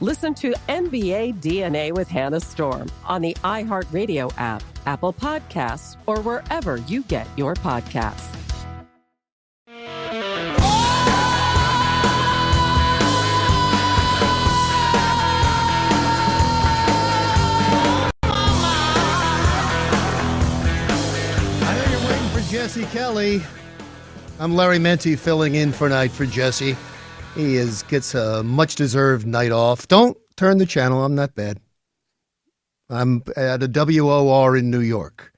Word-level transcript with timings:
Listen 0.00 0.34
to 0.34 0.52
NBA 0.68 1.40
DNA 1.40 1.92
with 1.92 2.08
Hannah 2.08 2.40
Storm 2.40 2.90
on 3.04 3.22
the 3.22 3.32
iHeartRadio 3.44 4.32
app, 4.36 4.60
Apple 4.86 5.12
Podcasts, 5.12 5.96
or 6.06 6.20
wherever 6.20 6.78
you 6.88 7.04
get 7.04 7.28
your 7.36 7.54
podcasts. 7.54 8.26
I 9.68 9.72
know 21.76 21.84
you're 21.92 22.10
waiting 22.10 22.28
for 22.30 22.40
Jesse 22.50 22.84
Kelly. 22.86 23.42
I'm 24.40 24.56
Larry 24.56 24.78
Mendte 24.78 25.16
filling 25.16 25.54
in 25.54 25.70
for 25.70 25.88
night 25.88 26.10
for 26.10 26.26
Jesse. 26.26 26.74
He 27.34 27.56
is 27.56 27.82
gets 27.84 28.14
a 28.14 28.44
much 28.44 28.76
deserved 28.76 29.26
night 29.26 29.50
off. 29.50 29.88
Don't 29.88 30.16
turn 30.36 30.58
the 30.58 30.66
channel. 30.66 31.04
I'm 31.04 31.16
not 31.16 31.34
bad. 31.34 31.58
I'm 32.88 33.24
at 33.36 33.62
a 33.62 33.68
WOR 33.68 34.56
in 34.56 34.70
New 34.70 34.80
York. 34.80 35.32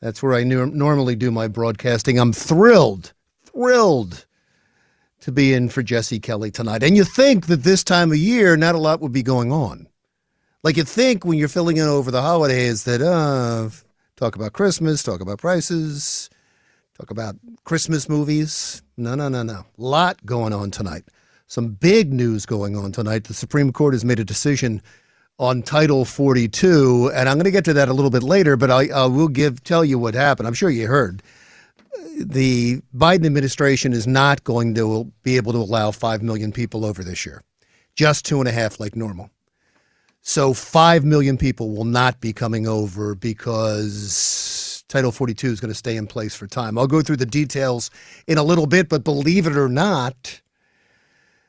That's 0.00 0.22
where 0.22 0.34
I 0.34 0.42
normally 0.42 1.14
do 1.14 1.30
my 1.30 1.46
broadcasting. 1.46 2.18
I'm 2.18 2.32
thrilled, 2.32 3.12
thrilled 3.44 4.26
to 5.20 5.32
be 5.32 5.52
in 5.52 5.68
for 5.68 5.82
Jesse 5.82 6.20
Kelly 6.20 6.50
tonight. 6.50 6.82
And 6.82 6.96
you 6.96 7.04
think 7.04 7.46
that 7.46 7.62
this 7.62 7.84
time 7.84 8.10
of 8.10 8.18
year, 8.18 8.56
not 8.56 8.74
a 8.74 8.78
lot 8.78 9.00
would 9.00 9.12
be 9.12 9.22
going 9.22 9.52
on. 9.52 9.88
Like 10.64 10.76
you 10.76 10.84
think 10.84 11.24
when 11.24 11.38
you're 11.38 11.48
filling 11.48 11.76
in 11.76 11.86
over 11.86 12.10
the 12.10 12.22
holidays 12.22 12.84
that, 12.84 13.00
uh, 13.00 13.70
talk 14.16 14.34
about 14.34 14.52
Christmas, 14.52 15.02
talk 15.02 15.20
about 15.20 15.38
prices, 15.38 16.30
talk 16.98 17.10
about 17.10 17.36
Christmas 17.64 18.08
movies. 18.08 18.82
No, 18.96 19.14
no, 19.14 19.28
no, 19.28 19.42
no. 19.44 19.64
Lot 19.76 20.24
going 20.26 20.52
on 20.52 20.70
tonight. 20.72 21.04
Some 21.48 21.68
big 21.70 22.12
news 22.12 22.44
going 22.44 22.76
on 22.76 22.92
tonight. 22.92 23.24
The 23.24 23.32
Supreme 23.32 23.72
Court 23.72 23.94
has 23.94 24.04
made 24.04 24.20
a 24.20 24.24
decision 24.24 24.82
on 25.38 25.62
Title 25.62 26.04
42, 26.04 27.10
and 27.14 27.26
I'm 27.26 27.36
going 27.36 27.46
to 27.46 27.50
get 27.50 27.64
to 27.64 27.72
that 27.72 27.88
a 27.88 27.94
little 27.94 28.10
bit 28.10 28.22
later. 28.22 28.54
But 28.58 28.70
I, 28.70 28.88
I 28.88 29.06
will 29.06 29.28
give 29.28 29.64
tell 29.64 29.82
you 29.82 29.98
what 29.98 30.12
happened. 30.12 30.46
I'm 30.46 30.52
sure 30.52 30.68
you 30.68 30.86
heard. 30.86 31.22
The 32.18 32.82
Biden 32.94 33.24
administration 33.24 33.94
is 33.94 34.06
not 34.06 34.44
going 34.44 34.74
to 34.74 35.10
be 35.22 35.36
able 35.36 35.52
to 35.52 35.58
allow 35.58 35.90
five 35.90 36.22
million 36.22 36.52
people 36.52 36.84
over 36.84 37.02
this 37.02 37.24
year, 37.24 37.42
just 37.94 38.26
two 38.26 38.40
and 38.40 38.48
a 38.48 38.52
half 38.52 38.78
like 38.78 38.94
normal. 38.94 39.30
So 40.20 40.52
five 40.52 41.02
million 41.02 41.38
people 41.38 41.70
will 41.70 41.86
not 41.86 42.20
be 42.20 42.34
coming 42.34 42.68
over 42.68 43.14
because 43.14 44.84
Title 44.88 45.12
42 45.12 45.46
is 45.46 45.60
going 45.60 45.70
to 45.70 45.74
stay 45.74 45.96
in 45.96 46.06
place 46.06 46.34
for 46.34 46.46
time. 46.46 46.76
I'll 46.76 46.86
go 46.86 47.00
through 47.00 47.16
the 47.16 47.24
details 47.24 47.90
in 48.26 48.36
a 48.36 48.42
little 48.42 48.66
bit, 48.66 48.90
but 48.90 49.02
believe 49.02 49.46
it 49.46 49.56
or 49.56 49.70
not, 49.70 50.42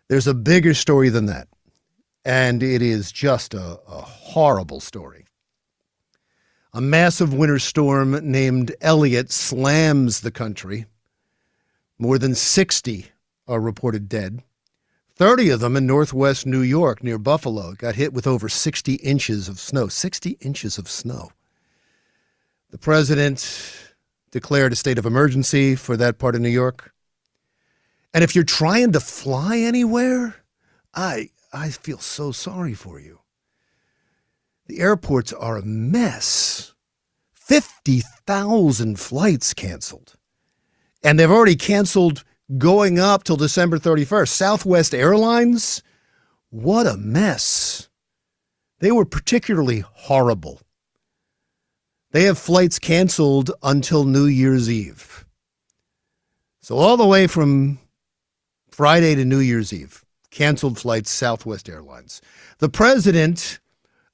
there's 0.09 0.27
a 0.27 0.33
bigger 0.33 0.73
story 0.73 1.09
than 1.09 1.27
that. 1.27 1.47
And 2.25 2.61
it 2.61 2.81
is 2.81 3.11
just 3.11 3.53
a, 3.53 3.79
a 3.87 4.01
horrible 4.01 4.81
story. 4.81 5.25
A 6.73 6.81
massive 6.81 7.33
winter 7.33 7.59
storm 7.59 8.11
named 8.29 8.75
Elliott 8.81 9.31
slams 9.31 10.21
the 10.21 10.31
country. 10.31 10.85
More 11.97 12.17
than 12.17 12.35
60 12.35 13.07
are 13.47 13.59
reported 13.59 14.09
dead. 14.09 14.43
30 15.15 15.49
of 15.49 15.59
them 15.59 15.75
in 15.75 15.85
northwest 15.85 16.45
New 16.45 16.61
York 16.61 17.03
near 17.03 17.17
Buffalo 17.17 17.73
got 17.73 17.95
hit 17.95 18.13
with 18.13 18.27
over 18.27 18.47
60 18.47 18.93
inches 18.95 19.49
of 19.49 19.59
snow. 19.59 19.87
60 19.87 20.37
inches 20.41 20.77
of 20.77 20.89
snow. 20.89 21.31
The 22.71 22.77
president 22.77 23.75
declared 24.31 24.73
a 24.73 24.75
state 24.75 24.97
of 24.97 25.05
emergency 25.05 25.75
for 25.75 25.97
that 25.97 26.19
part 26.19 26.35
of 26.35 26.41
New 26.41 26.49
York. 26.49 26.93
And 28.13 28.23
if 28.23 28.35
you're 28.35 28.43
trying 28.43 28.91
to 28.93 28.99
fly 28.99 29.57
anywhere, 29.57 30.35
I 30.93 31.29
I 31.53 31.69
feel 31.69 31.99
so 31.99 32.31
sorry 32.31 32.73
for 32.73 32.99
you. 32.99 33.19
The 34.67 34.79
airports 34.79 35.33
are 35.33 35.57
a 35.57 35.65
mess. 35.65 36.73
50,000 37.33 38.99
flights 38.99 39.53
canceled. 39.55 40.15
And 41.03 41.19
they've 41.19 41.31
already 41.31 41.55
canceled 41.55 42.23
going 42.57 42.99
up 42.99 43.23
till 43.23 43.37
December 43.37 43.79
31st. 43.79 44.27
Southwest 44.27 44.93
Airlines, 44.93 45.81
what 46.49 46.85
a 46.85 46.97
mess. 46.97 47.89
They 48.79 48.91
were 48.91 49.05
particularly 49.05 49.79
horrible. 49.79 50.61
They 52.11 52.23
have 52.23 52.37
flights 52.37 52.79
canceled 52.79 53.51
until 53.61 54.03
New 54.03 54.25
Year's 54.25 54.69
Eve. 54.69 55.25
So, 56.61 56.77
all 56.77 56.97
the 56.97 57.05
way 57.05 57.27
from 57.27 57.79
Friday 58.79 59.13
to 59.15 59.25
New 59.25 59.39
Year's 59.39 59.73
Eve, 59.73 60.05
canceled 60.31 60.79
flights, 60.79 61.11
Southwest 61.11 61.67
Airlines. 61.67 62.21
The 62.59 62.69
president 62.69 63.59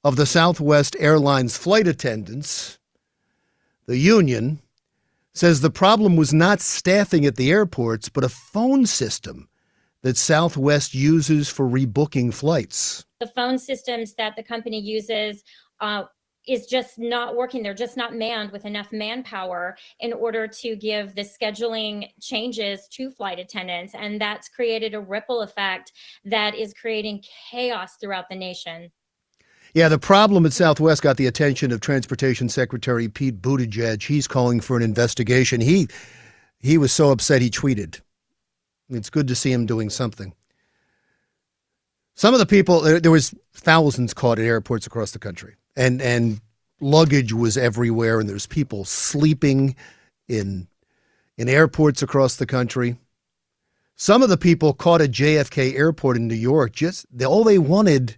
of 0.02 0.16
the 0.16 0.26
Southwest 0.26 0.96
Airlines 0.98 1.56
flight 1.56 1.86
attendants, 1.86 2.80
the 3.86 3.96
union, 3.96 4.60
says 5.34 5.60
the 5.60 5.70
problem 5.70 6.16
was 6.16 6.34
not 6.34 6.60
staffing 6.60 7.24
at 7.26 7.36
the 7.36 7.52
airports, 7.52 8.08
but 8.08 8.24
a 8.24 8.28
phone 8.28 8.86
system 8.86 9.48
that 10.02 10.16
Southwest 10.16 10.96
uses 10.96 11.48
for 11.48 11.68
rebooking 11.68 12.34
flights. 12.34 13.04
The 13.20 13.28
phone 13.28 13.58
systems 13.60 14.14
that 14.14 14.34
the 14.34 14.42
company 14.42 14.80
uses 14.80 15.44
uh, 15.80 16.06
is 16.46 16.66
just 16.66 16.98
not 16.98 17.36
working. 17.36 17.62
They're 17.62 17.74
just 17.74 17.96
not 17.96 18.14
manned 18.14 18.52
with 18.52 18.64
enough 18.64 18.92
manpower 18.92 19.76
in 20.00 20.12
order 20.12 20.46
to 20.46 20.76
give 20.76 21.14
the 21.14 21.22
scheduling 21.22 22.10
changes 22.20 22.88
to 22.92 23.10
flight 23.10 23.38
attendants. 23.38 23.94
And 23.94 24.20
that's 24.20 24.48
created 24.48 24.94
a 24.94 25.00
ripple 25.00 25.40
effect 25.40 25.92
that 26.24 26.54
is 26.54 26.74
creating 26.74 27.24
chaos 27.50 27.96
throughout 28.00 28.28
the 28.28 28.36
nation. 28.36 28.90
Yeah, 29.74 29.88
the 29.88 29.98
problem 29.98 30.46
at 30.46 30.54
Southwest 30.54 31.02
got 31.02 31.18
the 31.18 31.26
attention 31.26 31.70
of 31.70 31.80
Transportation 31.80 32.48
Secretary 32.48 33.08
Pete 33.08 33.42
Buttigieg. 33.42 34.02
He's 34.02 34.26
calling 34.26 34.60
for 34.60 34.76
an 34.76 34.82
investigation. 34.82 35.60
He 35.60 35.88
he 36.60 36.78
was 36.78 36.92
so 36.92 37.10
upset 37.10 37.42
he 37.42 37.50
tweeted. 37.50 38.00
It's 38.88 39.10
good 39.10 39.28
to 39.28 39.34
see 39.34 39.52
him 39.52 39.66
doing 39.66 39.90
something. 39.90 40.32
Some 42.14 42.32
of 42.32 42.40
the 42.40 42.46
people 42.46 42.80
there, 42.80 43.10
was 43.10 43.34
thousands 43.52 44.14
caught 44.14 44.38
at 44.38 44.46
airports 44.46 44.86
across 44.86 45.10
the 45.10 45.18
country, 45.18 45.56
and 45.76 46.00
and 46.00 46.40
luggage 46.80 47.32
was 47.32 47.56
everywhere, 47.56 48.20
and 48.20 48.28
there's 48.28 48.46
people 48.46 48.84
sleeping 48.84 49.76
in 50.28 50.68
in 51.36 51.48
airports 51.48 52.02
across 52.02 52.36
the 52.36 52.46
country. 52.46 52.96
Some 53.96 54.22
of 54.22 54.28
the 54.28 54.36
people 54.36 54.74
caught 54.74 55.00
at 55.00 55.10
JFK 55.10 55.74
Airport 55.74 56.16
in 56.16 56.28
New 56.28 56.34
York 56.34 56.72
just 56.72 57.06
all 57.24 57.44
they 57.44 57.58
wanted 57.58 58.16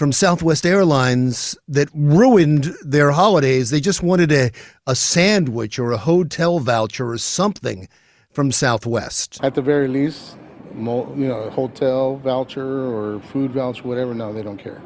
from 0.00 0.12
Southwest 0.12 0.64
Airlines 0.64 1.58
that 1.68 1.90
ruined 1.92 2.72
their 2.82 3.10
holidays. 3.10 3.68
They 3.68 3.80
just 3.80 4.02
wanted 4.02 4.32
a, 4.32 4.50
a 4.86 4.94
sandwich 4.96 5.78
or 5.78 5.92
a 5.92 5.98
hotel 5.98 6.58
voucher 6.58 7.10
or 7.10 7.18
something 7.18 7.86
from 8.30 8.50
Southwest. 8.50 9.40
At 9.42 9.54
the 9.54 9.60
very 9.60 9.88
least, 9.88 10.38
you 10.74 10.80
know, 10.80 11.34
a 11.34 11.50
hotel 11.50 12.16
voucher 12.16 12.64
or 12.64 13.20
food 13.20 13.50
voucher, 13.50 13.82
whatever. 13.82 14.14
No, 14.14 14.32
they 14.32 14.42
don't 14.42 14.56
care. 14.56 14.80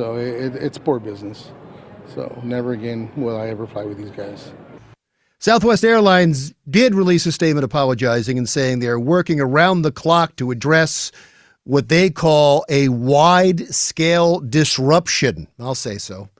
So 0.00 0.16
it, 0.16 0.54
it's 0.56 0.78
poor 0.78 0.98
business. 0.98 1.52
So 2.14 2.40
never 2.42 2.72
again 2.72 3.12
will 3.18 3.38
I 3.38 3.48
ever 3.48 3.66
fly 3.66 3.84
with 3.84 3.98
these 3.98 4.08
guys. 4.08 4.50
Southwest 5.40 5.84
Airlines 5.84 6.54
did 6.70 6.94
release 6.94 7.26
a 7.26 7.32
statement 7.32 7.66
apologizing 7.66 8.38
and 8.38 8.48
saying 8.48 8.78
they're 8.78 8.98
working 8.98 9.42
around 9.42 9.82
the 9.82 9.92
clock 9.92 10.36
to 10.36 10.52
address 10.52 11.12
what 11.64 11.90
they 11.90 12.08
call 12.08 12.64
a 12.70 12.88
wide 12.88 13.68
scale 13.74 14.40
disruption. 14.40 15.46
I'll 15.58 15.74
say 15.74 15.98
so. 15.98 16.30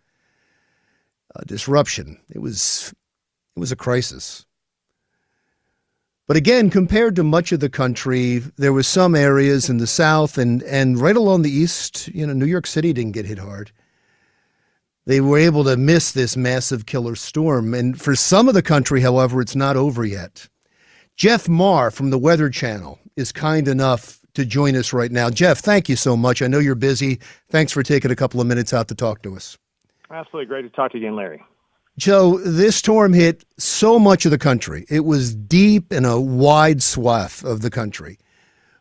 A 1.36 1.44
disruption. 1.44 2.18
It 2.30 2.38
was 2.38 2.94
it 3.54 3.60
was 3.60 3.72
a 3.72 3.76
crisis. 3.76 4.46
But 6.30 6.36
again, 6.36 6.70
compared 6.70 7.16
to 7.16 7.24
much 7.24 7.50
of 7.50 7.58
the 7.58 7.68
country, 7.68 8.38
there 8.56 8.72
were 8.72 8.84
some 8.84 9.16
areas 9.16 9.68
in 9.68 9.78
the 9.78 9.86
south 9.88 10.38
and, 10.38 10.62
and 10.62 10.96
right 10.96 11.16
along 11.16 11.42
the 11.42 11.50
east, 11.50 12.06
you 12.14 12.24
know, 12.24 12.32
New 12.32 12.46
York 12.46 12.68
City 12.68 12.92
didn't 12.92 13.14
get 13.14 13.26
hit 13.26 13.38
hard. 13.38 13.72
They 15.06 15.20
were 15.20 15.38
able 15.38 15.64
to 15.64 15.76
miss 15.76 16.12
this 16.12 16.36
massive 16.36 16.86
killer 16.86 17.16
storm. 17.16 17.74
And 17.74 18.00
for 18.00 18.14
some 18.14 18.46
of 18.46 18.54
the 18.54 18.62
country, 18.62 19.00
however, 19.00 19.40
it's 19.40 19.56
not 19.56 19.76
over 19.76 20.04
yet. 20.04 20.48
Jeff 21.16 21.48
Marr 21.48 21.90
from 21.90 22.10
the 22.10 22.18
Weather 22.18 22.48
Channel 22.48 23.00
is 23.16 23.32
kind 23.32 23.66
enough 23.66 24.20
to 24.34 24.44
join 24.44 24.76
us 24.76 24.92
right 24.92 25.10
now. 25.10 25.30
Jeff, 25.30 25.58
thank 25.58 25.88
you 25.88 25.96
so 25.96 26.16
much. 26.16 26.42
I 26.42 26.46
know 26.46 26.60
you're 26.60 26.76
busy. 26.76 27.18
Thanks 27.48 27.72
for 27.72 27.82
taking 27.82 28.12
a 28.12 28.16
couple 28.16 28.40
of 28.40 28.46
minutes 28.46 28.72
out 28.72 28.86
to 28.86 28.94
talk 28.94 29.22
to 29.22 29.34
us. 29.34 29.58
Absolutely 30.12 30.46
great 30.46 30.62
to 30.62 30.68
talk 30.68 30.92
to 30.92 30.98
you 30.98 31.06
again, 31.08 31.16
Larry. 31.16 31.42
Joe, 32.00 32.38
this 32.38 32.76
storm 32.76 33.12
hit 33.12 33.44
so 33.58 33.98
much 33.98 34.24
of 34.24 34.30
the 34.30 34.38
country. 34.38 34.86
It 34.88 35.04
was 35.04 35.34
deep 35.34 35.92
in 35.92 36.06
a 36.06 36.18
wide 36.18 36.82
swath 36.82 37.44
of 37.44 37.60
the 37.60 37.68
country. 37.68 38.18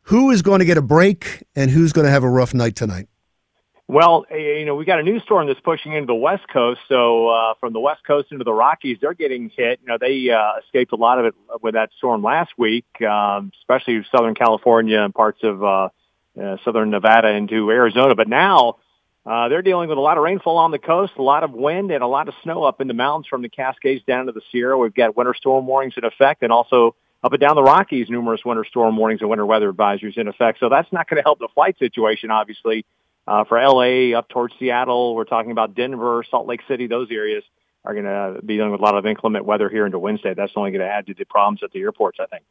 Who 0.04 0.32
is 0.32 0.42
going 0.42 0.60
to 0.60 0.66
get 0.66 0.78
a 0.78 0.82
break 0.82 1.44
and 1.54 1.70
who's 1.70 1.92
going 1.92 2.06
to 2.06 2.12
have 2.12 2.24
a 2.24 2.30
rough 2.30 2.54
night 2.54 2.78
tonight? 2.78 3.10
Well, 3.90 4.26
eh, 4.32 4.60
you 4.60 4.66
know, 4.66 4.76
we 4.76 4.86
got 4.86 5.02
a 5.02 5.04
new 5.04 5.20
storm 5.20 5.48
that's 5.48 5.60
pushing 5.60 5.92
into 5.92 6.06
the 6.06 6.16
West 6.16 6.48
Coast. 6.48 6.80
So 6.88 7.28
uh, 7.28 7.56
from 7.60 7.74
the 7.74 7.82
West 7.82 8.06
Coast 8.08 8.32
into 8.32 8.46
the 8.46 8.54
Rockies, 8.54 9.00
they're 9.02 9.14
getting 9.14 9.50
hit. 9.50 9.82
You 9.82 9.88
know, 9.90 9.98
they 10.00 10.30
uh, 10.30 10.62
escaped 10.64 10.94
a 10.94 10.96
lot 10.96 11.20
of 11.20 11.26
it 11.26 11.36
with 11.62 11.74
that 11.74 11.90
storm 11.98 12.24
last 12.24 12.52
week, 12.58 12.86
um, 13.02 13.52
especially 13.60 14.02
Southern 14.16 14.34
California 14.34 15.02
and 15.02 15.14
parts 15.14 15.40
of 15.44 15.62
uh, 15.62 15.90
uh, 16.42 16.56
Southern 16.64 16.90
Nevada 16.90 17.32
into 17.32 17.70
Arizona. 17.70 18.16
But 18.16 18.30
now 18.30 18.78
uh, 19.26 19.50
they're 19.50 19.62
dealing 19.62 19.90
with 19.90 19.98
a 19.98 20.02
lot 20.02 20.18
of 20.18 20.24
rainfall 20.24 20.58
on 20.58 20.72
the 20.72 20.80
coast, 20.80 21.14
a 21.18 21.22
lot 21.22 21.44
of 21.44 21.52
wind, 21.52 21.92
and 21.92 22.04
a 22.04 22.08
lot 22.08 22.28
of 22.28 22.34
snow 22.44 22.64
up 22.64 22.82
in 22.82 22.88
the 22.88 22.94
mountains 22.94 23.28
from 23.28 23.42
the 23.42 23.50
Cascades 23.50 24.04
down 24.06 24.26
to 24.28 24.32
the 24.32 24.42
Sierra. 24.52 24.78
We've 24.78 24.94
got 24.94 25.16
winter 25.16 25.34
storm 25.36 25.68
warnings 25.68 25.96
in 25.98 26.06
effect, 26.06 26.42
and 26.42 26.52
also 26.52 26.96
up 27.24 27.34
and 27.34 27.42
down 27.42 27.56
the 27.56 27.64
Rockies, 27.64 28.10
numerous 28.10 28.42
winter 28.46 28.66
storm 28.66 28.96
warnings 28.96 29.22
and 29.22 29.30
winter 29.30 29.46
weather 29.46 29.72
advisories 29.72 30.18
in 30.18 30.28
effect. 30.28 30.60
So 30.60 30.70
that's 30.70 30.92
not 30.92 31.10
going 31.10 31.18
to 31.18 31.24
help 31.24 31.40
the 31.40 31.50
flight 31.54 31.78
situation, 31.78 32.32
obviously. 32.32 32.86
Uh, 33.28 33.44
for 33.44 33.62
LA, 33.62 34.18
up 34.18 34.30
towards 34.30 34.56
Seattle, 34.58 35.14
we're 35.14 35.26
talking 35.26 35.52
about 35.52 35.76
Denver, 35.76 36.24
Salt 36.32 36.48
Lake 36.48 36.62
City, 36.68 36.88
those 36.88 37.12
areas 37.12 37.44
are 37.86 37.94
going 37.94 38.06
to 38.06 38.42
be 38.44 38.58
dealing 38.58 38.72
with 38.72 38.82
a 38.82 38.84
lot 38.84 38.96
of 38.96 39.06
inclement 39.06 39.46
weather 39.46 39.70
here 39.70 39.86
into 39.86 40.00
Wednesday. 40.00 40.34
That's 40.34 40.52
only 40.56 40.72
going 40.72 40.82
to 40.82 40.88
add 40.88 41.08
to 41.08 41.14
the 41.14 41.26
problems 41.26 41.62
at 41.64 41.72
the 41.72 41.80
airports, 41.82 42.20
I 42.20 42.26
think. 42.26 42.44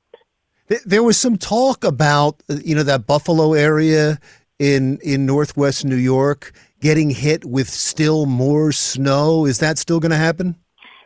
There 0.85 1.03
was 1.03 1.17
some 1.17 1.37
talk 1.37 1.82
about, 1.82 2.43
you 2.49 2.75
know, 2.75 2.82
that 2.82 3.06
Buffalo 3.06 3.55
area 3.55 4.19
in 4.58 4.99
in 5.02 5.26
northwest 5.26 5.84
New 5.84 5.96
York 5.96 6.52
getting 6.81 7.10
hit 7.10 7.44
with 7.44 7.69
still 7.69 8.26
more 8.26 8.72
snow. 8.72 9.44
Is 9.44 9.58
that 9.58 9.78
still 9.78 10.00
going 10.00 10.10
to 10.10 10.16
happen? 10.16 10.56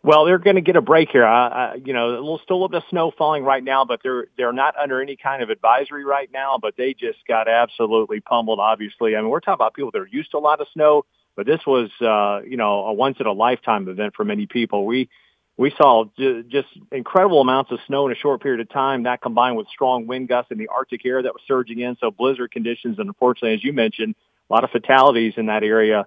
Well, 0.05 0.25
they're 0.25 0.39
going 0.39 0.57
to 0.57 0.63
get 0.63 0.75
a 0.75 0.81
break 0.81 1.11
here. 1.11 1.25
Uh, 1.25 1.49
uh, 1.49 1.75
you 1.85 1.93
know, 1.93 2.09
a 2.09 2.19
little, 2.19 2.41
still 2.43 2.57
a 2.57 2.59
little 2.59 2.69
bit 2.69 2.79
of 2.79 2.89
snow 2.91 3.13
falling 3.17 3.45
right 3.45 3.63
now, 3.63 3.85
but 3.85 4.01
they're 4.03 4.27
they're 4.37 4.53
not 4.53 4.77
under 4.77 5.01
any 5.01 5.17
kind 5.17 5.43
of 5.43 5.51
advisory 5.51 6.05
right 6.05 6.29
now. 6.33 6.59
But 6.61 6.75
they 6.77 6.93
just 6.93 7.19
got 7.29 7.49
absolutely 7.49 8.21
pummeled. 8.21 8.59
Obviously, 8.59 9.15
I 9.15 9.21
mean, 9.21 9.31
we're 9.31 9.41
talking 9.41 9.55
about 9.55 9.75
people 9.75 9.93
that 9.93 10.01
are 10.01 10.09
used 10.09 10.33
to 10.33 10.39
a 10.39 10.41
lot 10.41 10.61
of 10.61 10.67
snow, 10.73 11.05
but 11.37 11.47
this 11.47 11.61
was 11.67 11.91
uh, 12.01 12.45
you 12.45 12.57
know 12.57 12.87
a 12.87 12.93
once 12.93 13.19
in 13.21 13.27
a 13.27 13.33
lifetime 13.33 13.89
event 13.89 14.15
for 14.17 14.25
many 14.25 14.47
people. 14.47 14.87
We 14.87 15.09
we 15.57 15.73
saw 15.77 16.05
j- 16.19 16.43
just 16.49 16.69
incredible 16.91 17.41
amounts 17.41 17.71
of 17.71 17.79
snow 17.87 18.07
in 18.07 18.13
a 18.13 18.17
short 18.17 18.43
period 18.43 18.61
of 18.61 18.71
time. 18.71 19.05
That 19.05 19.21
combined 19.21 19.57
with 19.57 19.69
strong 19.69 20.07
wind 20.07 20.29
gusts 20.29 20.51
in 20.51 20.59
the 20.59 20.69
Arctic 20.69 21.05
air 21.05 21.23
that 21.23 21.33
was 21.33 21.43
surging 21.47 21.81
in, 21.81 21.97
so 22.01 22.11
blizzard 22.11 22.51
conditions, 22.51 22.99
and 22.99 23.09
unfortunately, 23.09 23.55
as 23.55 23.65
you 23.65 23.73
mentioned, 23.73 24.15
a 24.49 24.53
lot 24.53 24.65
of 24.65 24.71
fatalities 24.71 25.35
in 25.37 25.47
that 25.47 25.63
area 25.63 26.07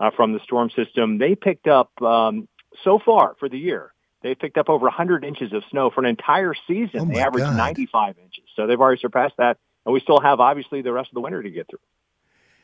uh, 0.00 0.10
from 0.16 0.32
the 0.32 0.40
storm 0.40 0.70
system. 0.70 1.18
They 1.18 1.34
picked 1.34 1.66
up 1.66 1.90
um, 2.02 2.48
so 2.84 2.98
far 3.04 3.36
for 3.38 3.48
the 3.48 3.58
year, 3.58 3.92
they 4.22 4.34
picked 4.34 4.58
up 4.58 4.68
over 4.68 4.86
100 4.86 5.24
inches 5.24 5.52
of 5.52 5.62
snow 5.70 5.90
for 5.90 6.00
an 6.00 6.06
entire 6.06 6.54
season. 6.66 7.00
Oh 7.00 7.04
they 7.04 7.20
averaged 7.20 7.46
God. 7.46 7.56
95 7.56 8.18
inches. 8.18 8.44
So 8.56 8.66
they've 8.66 8.80
already 8.80 9.00
surpassed 9.00 9.34
that. 9.38 9.58
And 9.84 9.92
we 9.92 10.00
still 10.00 10.20
have, 10.20 10.40
obviously, 10.40 10.82
the 10.82 10.92
rest 10.92 11.10
of 11.10 11.14
the 11.14 11.20
winter 11.20 11.42
to 11.42 11.50
get 11.50 11.68
through. 11.68 11.78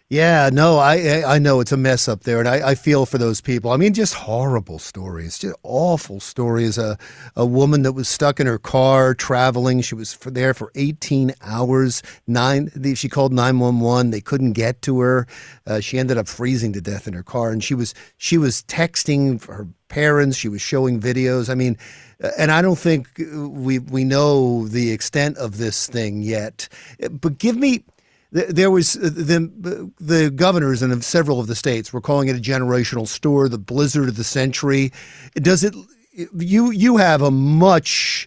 Yeah, 0.09 0.51
no, 0.53 0.79
I 0.79 1.25
I 1.27 1.39
know 1.39 1.61
it's 1.61 1.73
a 1.73 1.77
mess 1.77 2.07
up 2.07 2.25
there, 2.25 2.39
and 2.39 2.49
I, 2.49 2.71
I 2.71 2.75
feel 2.75 3.07
for 3.07 3.19
those 3.19 3.41
people. 3.41 3.73
I 3.73 3.77
mean, 3.79 3.95
just 3.95 4.15
horrible 4.15 4.79
stories, 4.79 5.39
just 5.39 5.57
awful 5.65 6.21
stories. 6.21 6.79
A 6.79 6.99
a 7.35 7.47
woman 7.47 7.83
that 7.83 7.93
was 7.93 8.09
stuck 8.09 8.39
in 8.39 8.47
her 8.47 8.59
car 8.59 9.15
traveling. 9.15 9.81
She 9.81 9.95
was 9.95 10.13
for 10.13 10.31
there 10.31 10.55
for 10.55 10.71
18 10.77 11.35
hours. 11.43 12.03
Nine. 12.27 12.71
She 12.95 13.09
called 13.09 13.33
911. 13.33 14.11
They 14.11 14.21
couldn't 14.21 14.53
get 14.53 14.83
to 14.83 15.01
her. 15.01 15.27
Uh, 15.67 15.81
she 15.81 15.99
ended 15.99 16.19
up 16.19 16.29
freezing 16.29 16.73
to 16.75 16.81
death 16.81 17.09
in 17.09 17.15
her 17.15 17.23
car, 17.25 17.51
and 17.51 17.65
she 17.65 17.75
was 17.75 17.95
she 18.19 18.39
was 18.39 18.63
texting 18.65 19.45
her 19.47 19.67
parents. 19.89 20.37
She 20.37 20.49
was 20.49 20.61
showing 20.61 21.01
videos. 21.01 21.49
I 21.49 21.55
mean, 21.55 21.79
uh, 22.23 22.31
and 22.39 22.53
I 22.53 22.63
don't 22.63 22.79
think 22.79 23.09
uh, 23.21 23.49
we 23.49 23.79
we 23.79 24.05
know 24.05 24.69
the 24.69 24.93
extent 24.93 25.39
of 25.39 25.57
this 25.57 25.87
thing 25.87 26.23
yet. 26.23 26.69
Uh, 27.03 27.09
but 27.09 27.39
give 27.39 27.57
me 27.57 27.85
there 28.33 28.71
was 28.71 28.97
uh, 28.97 29.01
the 29.03 29.93
the 30.01 30.31
governors 30.31 30.83
and 30.83 31.05
several 31.05 31.39
of 31.39 31.47
the 31.47 31.55
states 31.55 31.93
were 31.93 32.01
calling 32.01 32.29
it 32.29 32.37
a 32.37 32.41
generational 32.41 33.07
store, 33.07 33.49
the 33.49 33.59
blizzard 33.59 34.09
of 34.09 34.17
the 34.17 34.25
century. 34.25 34.93
Does 35.35 35.63
it? 35.63 35.75
You 36.13 36.71
you 36.71 36.97
have 36.97 37.23
a 37.23 37.31
much 37.31 38.27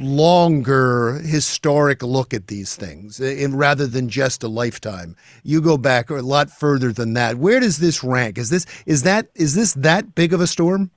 longer 0.00 1.20
historic 1.24 2.02
look 2.02 2.34
at 2.34 2.48
these 2.48 2.74
things, 2.74 3.20
and 3.20 3.58
rather 3.58 3.86
than 3.86 4.08
just 4.08 4.42
a 4.42 4.48
lifetime. 4.48 5.16
You 5.44 5.60
go 5.60 5.76
back 5.76 6.10
a 6.10 6.14
lot 6.14 6.50
further 6.50 6.92
than 6.92 7.14
that. 7.14 7.36
Where 7.36 7.60
does 7.60 7.78
this 7.78 8.02
rank? 8.02 8.38
Is 8.38 8.50
this 8.50 8.66
is 8.86 9.02
that 9.04 9.28
is 9.34 9.54
this 9.54 9.74
that 9.74 10.14
big 10.14 10.32
of 10.32 10.40
a 10.40 10.46
storm? 10.46 10.90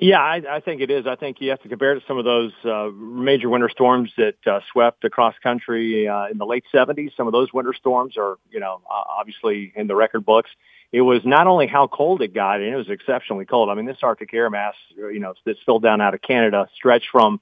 Yeah, 0.00 0.20
I, 0.20 0.42
I 0.48 0.60
think 0.60 0.80
it 0.80 0.90
is. 0.90 1.08
I 1.08 1.16
think 1.16 1.40
you 1.40 1.50
have 1.50 1.60
to 1.62 1.68
compare 1.68 1.92
it 1.92 2.00
to 2.00 2.06
some 2.06 2.18
of 2.18 2.24
those 2.24 2.52
uh, 2.64 2.90
major 2.94 3.48
winter 3.48 3.68
storms 3.68 4.12
that 4.16 4.36
uh, 4.46 4.60
swept 4.70 5.04
across 5.04 5.34
country 5.42 6.06
uh, 6.06 6.26
in 6.28 6.38
the 6.38 6.46
late 6.46 6.64
70s. 6.72 7.16
Some 7.16 7.26
of 7.26 7.32
those 7.32 7.52
winter 7.52 7.74
storms 7.74 8.16
are, 8.16 8.38
you 8.50 8.60
know, 8.60 8.80
uh, 8.88 9.02
obviously 9.18 9.72
in 9.74 9.88
the 9.88 9.96
record 9.96 10.24
books. 10.24 10.50
It 10.92 11.00
was 11.00 11.22
not 11.24 11.48
only 11.48 11.66
how 11.66 11.88
cold 11.88 12.22
it 12.22 12.32
got, 12.32 12.60
and 12.60 12.72
it 12.72 12.76
was 12.76 12.88
exceptionally 12.88 13.44
cold. 13.44 13.70
I 13.70 13.74
mean, 13.74 13.86
this 13.86 13.98
Arctic 14.02 14.32
air 14.32 14.48
mass, 14.48 14.74
you 14.96 15.18
know, 15.18 15.34
that 15.44 15.58
spilled 15.58 15.82
down 15.82 16.00
out 16.00 16.14
of 16.14 16.22
Canada 16.22 16.68
stretched 16.76 17.08
from 17.10 17.40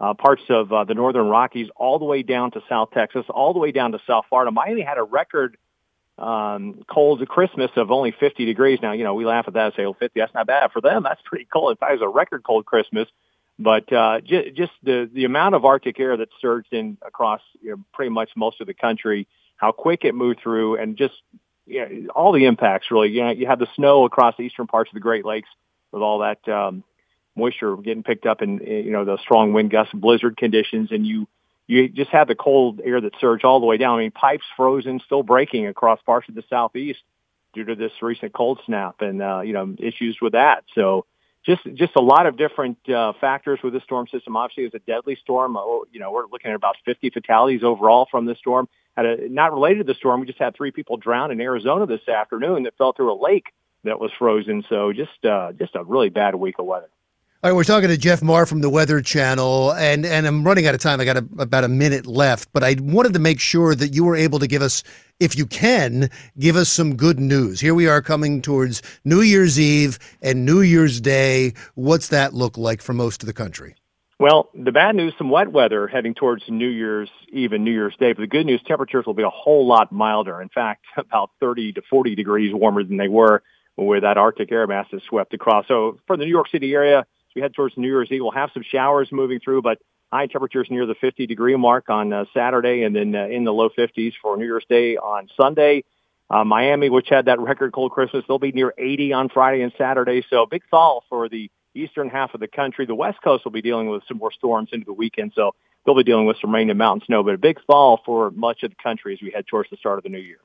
uh, 0.00 0.14
parts 0.14 0.42
of 0.48 0.72
uh, 0.72 0.84
the 0.84 0.94
northern 0.94 1.26
Rockies 1.26 1.68
all 1.76 1.98
the 1.98 2.06
way 2.06 2.22
down 2.22 2.52
to 2.52 2.62
South 2.68 2.90
Texas, 2.92 3.26
all 3.28 3.52
the 3.52 3.58
way 3.58 3.70
down 3.70 3.92
to 3.92 4.00
South 4.06 4.24
Florida. 4.28 4.50
Miami 4.50 4.80
had 4.80 4.96
a 4.96 5.02
record 5.02 5.58
um, 6.18 6.84
cold 6.90 7.26
Christmas 7.28 7.70
of 7.76 7.90
only 7.90 8.10
50 8.10 8.44
degrees. 8.44 8.80
Now, 8.82 8.92
you 8.92 9.04
know, 9.04 9.14
we 9.14 9.24
laugh 9.24 9.44
at 9.46 9.54
that 9.54 9.66
and 9.66 9.74
say, 9.74 9.84
oh, 9.84 9.94
50, 9.94 10.18
that's 10.18 10.34
not 10.34 10.46
bad. 10.46 10.72
For 10.72 10.80
them, 10.80 11.02
that's 11.02 11.20
pretty 11.24 11.46
cold. 11.50 11.70
In 11.70 11.76
fact, 11.76 11.92
it 11.92 12.00
was 12.00 12.02
a 12.02 12.08
record 12.08 12.42
cold 12.44 12.66
Christmas. 12.66 13.08
But 13.58 13.92
uh, 13.92 14.20
j- 14.20 14.50
just 14.50 14.72
the, 14.82 15.08
the 15.12 15.24
amount 15.24 15.54
of 15.54 15.64
Arctic 15.64 15.98
air 15.98 16.16
that 16.16 16.28
surged 16.40 16.72
in 16.72 16.98
across 17.04 17.40
you 17.60 17.70
know, 17.70 17.84
pretty 17.92 18.10
much 18.10 18.30
most 18.36 18.60
of 18.60 18.66
the 18.66 18.74
country, 18.74 19.26
how 19.56 19.72
quick 19.72 20.04
it 20.04 20.14
moved 20.14 20.40
through, 20.40 20.76
and 20.76 20.96
just 20.96 21.14
you 21.66 21.80
know, 21.80 22.12
all 22.14 22.32
the 22.32 22.44
impacts 22.44 22.90
really. 22.90 23.08
You 23.08 23.24
know, 23.24 23.30
you 23.30 23.46
have 23.46 23.58
the 23.58 23.66
snow 23.74 24.04
across 24.04 24.36
the 24.36 24.44
eastern 24.44 24.68
parts 24.68 24.90
of 24.90 24.94
the 24.94 25.00
Great 25.00 25.24
Lakes 25.24 25.48
with 25.90 26.02
all 26.02 26.20
that 26.20 26.48
um, 26.48 26.84
moisture 27.34 27.76
getting 27.76 28.04
picked 28.04 28.26
up 28.26 28.42
in, 28.42 28.58
you 28.58 28.92
know, 28.92 29.04
the 29.04 29.18
strong 29.18 29.52
wind 29.52 29.70
gusts 29.70 29.92
and 29.92 30.00
blizzard 30.00 30.36
conditions, 30.36 30.92
and 30.92 31.04
you 31.04 31.26
you 31.68 31.88
just 31.88 32.10
have 32.10 32.26
the 32.26 32.34
cold 32.34 32.80
air 32.82 33.00
that 33.00 33.12
surged 33.20 33.44
all 33.44 33.60
the 33.60 33.66
way 33.66 33.76
down. 33.76 33.98
I 33.98 34.02
mean, 34.02 34.10
pipes 34.10 34.46
frozen, 34.56 35.00
still 35.04 35.22
breaking 35.22 35.66
across 35.66 36.00
parts 36.02 36.28
of 36.28 36.34
the 36.34 36.42
southeast 36.50 37.00
due 37.52 37.64
to 37.64 37.74
this 37.76 37.92
recent 38.02 38.32
cold 38.32 38.60
snap, 38.66 39.00
and 39.00 39.22
uh, 39.22 39.40
you 39.40 39.52
know, 39.52 39.76
issues 39.78 40.18
with 40.20 40.32
that. 40.32 40.64
So 40.74 41.04
just 41.44 41.62
just 41.74 41.94
a 41.94 42.00
lot 42.00 42.26
of 42.26 42.36
different 42.36 42.88
uh, 42.88 43.12
factors 43.20 43.60
with 43.62 43.74
the 43.74 43.80
storm 43.80 44.06
system. 44.08 44.36
Obviously, 44.36 44.64
it's 44.64 44.74
a 44.74 44.80
deadly 44.80 45.16
storm. 45.22 45.56
Oh, 45.56 45.84
you 45.92 46.00
know, 46.00 46.10
we're 46.10 46.26
looking 46.26 46.50
at 46.50 46.56
about 46.56 46.76
50 46.84 47.10
fatalities 47.10 47.62
overall 47.62 48.08
from 48.10 48.24
the 48.24 48.34
storm. 48.34 48.66
Had 48.96 49.06
a, 49.06 49.28
not 49.28 49.52
related 49.52 49.86
to 49.86 49.92
the 49.92 49.94
storm, 49.94 50.20
we 50.20 50.26
just 50.26 50.38
had 50.38 50.56
three 50.56 50.72
people 50.72 50.96
drown 50.96 51.30
in 51.30 51.40
Arizona 51.40 51.86
this 51.86 52.08
afternoon 52.08 52.64
that 52.64 52.76
fell 52.76 52.92
through 52.92 53.12
a 53.12 53.20
lake 53.20 53.52
that 53.84 54.00
was 54.00 54.10
frozen. 54.18 54.64
So 54.68 54.92
just 54.92 55.24
uh, 55.24 55.52
just 55.52 55.76
a 55.76 55.84
really 55.84 56.08
bad 56.08 56.34
week 56.34 56.56
of 56.58 56.66
weather. 56.66 56.88
All 57.40 57.48
right, 57.48 57.54
we're 57.54 57.62
talking 57.62 57.88
to 57.88 57.96
Jeff 57.96 58.20
Marr 58.20 58.46
from 58.46 58.62
the 58.62 58.68
Weather 58.68 59.00
Channel, 59.00 59.72
and, 59.74 60.04
and 60.04 60.26
I'm 60.26 60.42
running 60.42 60.66
out 60.66 60.74
of 60.74 60.80
time. 60.80 61.00
I 61.00 61.04
got 61.04 61.18
a, 61.18 61.24
about 61.38 61.62
a 61.62 61.68
minute 61.68 62.04
left, 62.04 62.52
but 62.52 62.64
I 62.64 62.74
wanted 62.80 63.12
to 63.12 63.20
make 63.20 63.38
sure 63.38 63.76
that 63.76 63.94
you 63.94 64.02
were 64.02 64.16
able 64.16 64.40
to 64.40 64.48
give 64.48 64.60
us, 64.60 64.82
if 65.20 65.38
you 65.38 65.46
can, 65.46 66.10
give 66.40 66.56
us 66.56 66.68
some 66.68 66.96
good 66.96 67.20
news. 67.20 67.60
Here 67.60 67.76
we 67.76 67.86
are 67.86 68.02
coming 68.02 68.42
towards 68.42 68.82
New 69.04 69.20
Year's 69.20 69.56
Eve 69.56 70.00
and 70.20 70.44
New 70.44 70.62
Year's 70.62 71.00
Day. 71.00 71.54
What's 71.76 72.08
that 72.08 72.34
look 72.34 72.58
like 72.58 72.82
for 72.82 72.92
most 72.92 73.22
of 73.22 73.28
the 73.28 73.32
country? 73.32 73.76
Well, 74.18 74.50
the 74.52 74.72
bad 74.72 74.96
news, 74.96 75.14
some 75.16 75.30
wet 75.30 75.52
weather 75.52 75.86
heading 75.86 76.14
towards 76.14 76.42
New 76.48 76.66
Year's 76.66 77.08
Eve 77.32 77.52
and 77.52 77.64
New 77.64 77.70
Year's 77.70 77.94
Day. 78.00 78.14
But 78.14 78.22
the 78.22 78.26
good 78.26 78.46
news, 78.46 78.62
temperatures 78.66 79.06
will 79.06 79.14
be 79.14 79.22
a 79.22 79.30
whole 79.30 79.64
lot 79.64 79.92
milder. 79.92 80.42
In 80.42 80.48
fact, 80.48 80.86
about 80.96 81.30
30 81.38 81.74
to 81.74 81.82
40 81.88 82.16
degrees 82.16 82.52
warmer 82.52 82.82
than 82.82 82.96
they 82.96 83.06
were 83.06 83.44
where 83.76 84.00
that 84.00 84.18
Arctic 84.18 84.50
air 84.50 84.66
mass 84.66 84.88
is 84.92 85.02
swept 85.08 85.34
across. 85.34 85.68
So 85.68 86.00
for 86.08 86.16
the 86.16 86.24
New 86.24 86.30
York 86.32 86.48
City 86.50 86.74
area, 86.74 87.06
we 87.38 87.42
head 87.42 87.54
towards 87.54 87.76
New 87.76 87.86
Year's 87.86 88.10
Eve, 88.10 88.20
we'll 88.22 88.32
have 88.32 88.50
some 88.52 88.64
showers 88.64 89.08
moving 89.12 89.38
through, 89.38 89.62
but 89.62 89.78
high 90.12 90.26
temperatures 90.26 90.66
near 90.70 90.86
the 90.86 90.94
50 90.94 91.26
degree 91.26 91.54
mark 91.56 91.88
on 91.88 92.12
uh, 92.12 92.24
Saturday 92.34 92.82
and 92.82 92.96
then 92.96 93.14
uh, 93.14 93.26
in 93.26 93.44
the 93.44 93.52
low 93.52 93.68
50s 93.68 94.12
for 94.20 94.36
New 94.36 94.44
Year's 94.44 94.64
Day 94.68 94.96
on 94.96 95.28
Sunday. 95.36 95.84
Uh, 96.30 96.44
Miami, 96.44 96.90
which 96.90 97.08
had 97.08 97.26
that 97.26 97.40
record 97.40 97.72
cold 97.72 97.92
Christmas, 97.92 98.24
they'll 98.26 98.38
be 98.38 98.52
near 98.52 98.74
80 98.76 99.12
on 99.12 99.28
Friday 99.28 99.62
and 99.62 99.72
Saturday. 99.78 100.22
So 100.28 100.46
big 100.46 100.62
thaw 100.70 101.00
for 101.08 101.28
the 101.28 101.50
eastern 101.74 102.10
half 102.10 102.34
of 102.34 102.40
the 102.40 102.48
country. 102.48 102.86
The 102.86 102.94
West 102.94 103.22
Coast 103.22 103.44
will 103.44 103.52
be 103.52 103.62
dealing 103.62 103.88
with 103.88 104.02
some 104.08 104.18
more 104.18 104.32
storms 104.32 104.70
into 104.72 104.84
the 104.84 104.92
weekend, 104.92 105.32
so 105.34 105.54
they'll 105.86 105.96
be 105.96 106.02
dealing 106.02 106.26
with 106.26 106.36
some 106.40 106.54
rain 106.54 106.68
and 106.68 106.78
mountain 106.78 107.06
snow. 107.06 107.22
But 107.22 107.34
a 107.34 107.38
big 107.38 107.60
thaw 107.66 107.96
for 108.04 108.30
much 108.32 108.62
of 108.62 108.70
the 108.70 108.76
country 108.82 109.14
as 109.14 109.22
we 109.22 109.30
head 109.30 109.46
towards 109.46 109.70
the 109.70 109.76
start 109.76 109.98
of 109.98 110.02
the 110.02 110.10
new 110.10 110.18
year. 110.18 110.40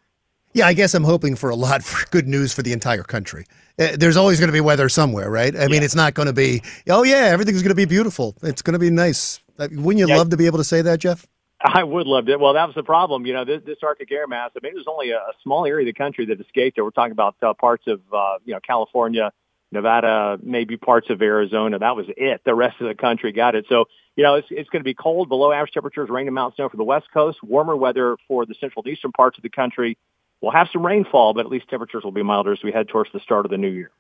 Yeah, 0.53 0.67
I 0.67 0.73
guess 0.73 0.93
I'm 0.93 1.03
hoping 1.03 1.35
for 1.35 1.49
a 1.49 1.55
lot 1.55 1.83
for 1.83 2.07
good 2.09 2.27
news 2.27 2.53
for 2.53 2.61
the 2.61 2.73
entire 2.73 3.03
country. 3.03 3.45
Uh, 3.79 3.97
there's 3.97 4.17
always 4.17 4.39
going 4.39 4.49
to 4.49 4.53
be 4.53 4.61
weather 4.61 4.87
somewhere, 4.87 5.29
right? 5.29 5.55
I 5.55 5.63
yeah. 5.63 5.67
mean, 5.67 5.83
it's 5.83 5.95
not 5.95 6.13
going 6.13 6.27
to 6.27 6.33
be, 6.33 6.61
oh, 6.87 7.03
yeah, 7.03 7.29
everything's 7.31 7.61
going 7.61 7.69
to 7.69 7.75
be 7.75 7.85
beautiful. 7.85 8.35
It's 8.43 8.61
going 8.61 8.73
to 8.73 8.79
be 8.79 8.89
nice. 8.89 9.39
Uh, 9.57 9.67
wouldn't 9.71 9.99
you 9.99 10.07
yeah. 10.07 10.17
love 10.17 10.29
to 10.29 10.37
be 10.37 10.45
able 10.45 10.59
to 10.59 10.63
say 10.63 10.81
that, 10.83 10.99
Jeff? 10.99 11.27
I 11.63 11.83
would 11.83 12.07
love 12.07 12.27
it. 12.27 12.39
Well, 12.39 12.53
that 12.53 12.65
was 12.65 12.75
the 12.75 12.83
problem. 12.83 13.25
You 13.25 13.33
know, 13.33 13.45
this, 13.45 13.61
this 13.65 13.77
Arctic 13.81 14.11
air 14.11 14.27
mass, 14.27 14.51
I 14.55 14.59
mean, 14.61 14.73
it 14.73 14.75
was 14.75 14.87
only 14.87 15.11
a, 15.11 15.17
a 15.17 15.31
small 15.41 15.65
area 15.65 15.87
of 15.87 15.93
the 15.93 15.97
country 15.97 16.25
that 16.25 16.39
escaped 16.39 16.77
it. 16.77 16.81
We're 16.81 16.91
talking 16.91 17.13
about 17.13 17.35
uh, 17.41 17.53
parts 17.53 17.85
of, 17.87 18.01
uh, 18.13 18.39
you 18.43 18.53
know, 18.53 18.59
California, 18.59 19.31
Nevada, 19.71 20.37
maybe 20.43 20.75
parts 20.75 21.09
of 21.09 21.21
Arizona. 21.21 21.79
That 21.79 21.95
was 21.95 22.07
it. 22.17 22.41
The 22.45 22.53
rest 22.53 22.81
of 22.81 22.87
the 22.87 22.95
country 22.95 23.31
got 23.31 23.55
it. 23.55 23.65
So, 23.69 23.85
you 24.15 24.23
know, 24.23 24.35
it's, 24.35 24.47
it's 24.51 24.69
going 24.69 24.81
to 24.81 24.85
be 24.85 24.93
cold, 24.93 25.29
below 25.29 25.53
average 25.53 25.71
temperatures, 25.71 26.09
rain 26.09 26.27
and 26.27 26.35
mountain 26.35 26.57
snow 26.57 26.69
for 26.69 26.77
the 26.77 26.83
West 26.83 27.07
Coast, 27.13 27.41
warmer 27.41 27.75
weather 27.75 28.17
for 28.27 28.45
the 28.45 28.55
central 28.59 28.83
and 28.83 28.93
eastern 28.93 29.13
parts 29.13 29.37
of 29.37 29.43
the 29.43 29.49
country. 29.49 29.97
We'll 30.43 30.51
have 30.51 30.67
some 30.73 30.85
rainfall, 30.85 31.33
but 31.33 31.45
at 31.45 31.49
least 31.49 31.69
temperatures 31.69 32.03
will 32.03 32.11
be 32.11 32.21
milder 32.21 32.51
as 32.51 32.59
we 32.61 32.73
head 32.73 32.89
towards 32.89 33.09
the 33.13 33.21
start 33.21 33.45
of 33.45 33.51
the 33.51 33.57
new 33.57 33.69
year. 33.69 33.91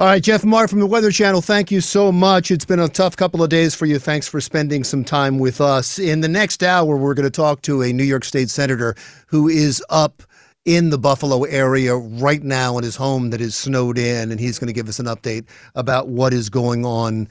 All 0.00 0.06
right, 0.06 0.20
Jeff 0.20 0.44
Marr 0.44 0.66
from 0.66 0.80
the 0.80 0.86
Weather 0.86 1.12
Channel, 1.12 1.40
thank 1.40 1.70
you 1.70 1.80
so 1.80 2.10
much. 2.10 2.50
It's 2.50 2.64
been 2.64 2.80
a 2.80 2.88
tough 2.88 3.16
couple 3.16 3.40
of 3.40 3.50
days 3.50 3.72
for 3.76 3.86
you. 3.86 4.00
Thanks 4.00 4.26
for 4.26 4.40
spending 4.40 4.82
some 4.82 5.04
time 5.04 5.38
with 5.38 5.60
us. 5.60 6.00
In 6.00 6.20
the 6.20 6.28
next 6.28 6.64
hour, 6.64 6.96
we're 6.96 7.14
going 7.14 7.22
to 7.22 7.30
talk 7.30 7.62
to 7.62 7.82
a 7.82 7.92
New 7.92 8.02
York 8.02 8.24
State 8.24 8.50
Senator 8.50 8.96
who 9.28 9.48
is 9.48 9.80
up 9.90 10.24
in 10.64 10.90
the 10.90 10.98
Buffalo 10.98 11.44
area 11.44 11.94
right 11.94 12.42
now 12.42 12.76
in 12.78 12.82
his 12.82 12.96
home 12.96 13.30
that 13.30 13.40
is 13.40 13.54
snowed 13.54 13.96
in, 13.96 14.32
and 14.32 14.40
he's 14.40 14.58
going 14.58 14.66
to 14.66 14.72
give 14.72 14.88
us 14.88 14.98
an 14.98 15.06
update 15.06 15.46
about 15.76 16.08
what 16.08 16.32
is 16.32 16.48
going 16.48 16.84
on 16.84 17.28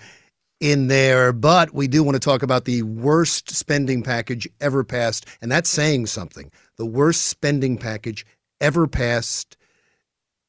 in 0.62 0.88
there. 0.88 1.34
But 1.34 1.74
we 1.74 1.90
do 1.90 2.04
want 2.04 2.16
to 2.16 2.22
talk 2.22 2.42
about 2.42 2.64
the 2.64 2.84
worst 2.84 3.50
spending 3.50 4.02
package 4.02 4.48
ever 4.62 4.86
passed, 4.86 5.26
and 5.42 5.52
that's 5.52 5.70
saying 5.70 6.06
something. 6.06 6.50
The 6.78 6.86
worst 6.86 7.26
spending 7.26 7.78
package 7.78 8.26
ever 8.62 8.88
passed 8.88 9.58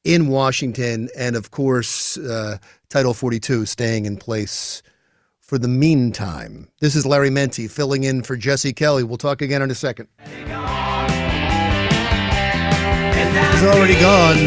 in 0.03 0.29
Washington, 0.29 1.09
and 1.17 1.35
of 1.35 1.51
course, 1.51 2.17
uh, 2.17 2.57
Title 2.89 3.13
42 3.13 3.65
staying 3.65 4.05
in 4.05 4.17
place 4.17 4.81
for 5.39 5.57
the 5.57 5.67
meantime. 5.67 6.69
This 6.79 6.95
is 6.95 7.05
Larry 7.05 7.29
Mendte 7.29 7.69
filling 7.69 8.03
in 8.05 8.23
for 8.23 8.37
Jesse 8.37 8.73
Kelly. 8.73 9.03
We'll 9.03 9.17
talk 9.17 9.41
again 9.41 9.61
in 9.61 9.69
a 9.71 9.75
second. 9.75 10.07
He's 10.17 10.51
already 13.63 13.99
gone, 13.99 14.37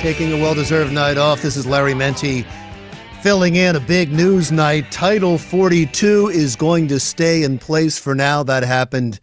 taking 0.00 0.32
a 0.32 0.36
well 0.36 0.54
deserved 0.54 0.92
night 0.92 1.18
off. 1.18 1.42
This 1.42 1.56
is 1.56 1.66
Larry 1.66 1.94
Mendte 1.94 2.46
filling 3.22 3.56
in 3.56 3.76
a 3.76 3.80
big 3.80 4.10
news 4.10 4.50
night. 4.50 4.90
Title 4.90 5.38
42 5.38 6.28
is 6.28 6.56
going 6.56 6.88
to 6.88 6.98
stay 6.98 7.42
in 7.42 7.58
place 7.58 7.98
for 7.98 8.14
now. 8.14 8.42
That 8.42 8.62
happened 8.62 9.20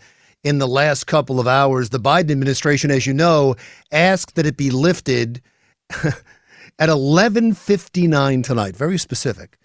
in 0.48 0.60
the 0.60 0.68
last 0.68 1.08
couple 1.08 1.42
of 1.42 1.48
hours. 1.48 1.89
The 1.89 2.00
Biden 2.00 2.32
administration, 2.32 2.89
as 2.89 3.06
you 3.06 3.13
know, 3.13 3.56
asked 3.92 4.36
that 4.36 4.46
it 4.46 4.56
be 4.56 4.70
lifted 4.70 5.42
at 5.89 6.89
11:59 6.89 8.44
tonight. 8.44 8.75
Very 8.75 8.98
specific. 8.98 9.58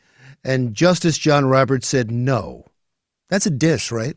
And 0.42 0.74
Justice 0.74 1.18
John 1.18 1.44
Roberts 1.46 1.86
said 1.86 2.10
no. 2.10 2.64
That's 3.28 3.46
a 3.46 3.50
diss, 3.50 3.92
right? 3.92 4.16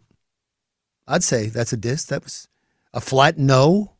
I'd 1.08 1.24
say 1.24 1.50
that's 1.50 1.72
a 1.72 1.78
diss. 1.78 2.06
That 2.06 2.24
was 2.24 2.48
a 2.94 3.00
flat 3.00 3.38
no. 3.38 3.92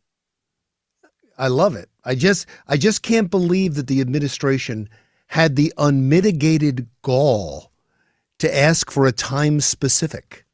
I 1.38 1.50
love 1.50 1.76
it. 1.76 1.90
I 2.04 2.16
just 2.16 2.48
I 2.68 2.78
just 2.78 3.04
can't 3.04 3.30
believe 3.30 3.76
that 3.76 3.86
the 3.86 4.02
administration 4.02 4.90
had 5.28 5.56
the 5.56 5.72
unmitigated 5.78 6.88
gall 7.04 7.72
to 8.40 8.58
ask 8.58 8.90
for 8.90 9.06
a 9.06 9.12
time 9.12 9.62
specific. 9.62 10.45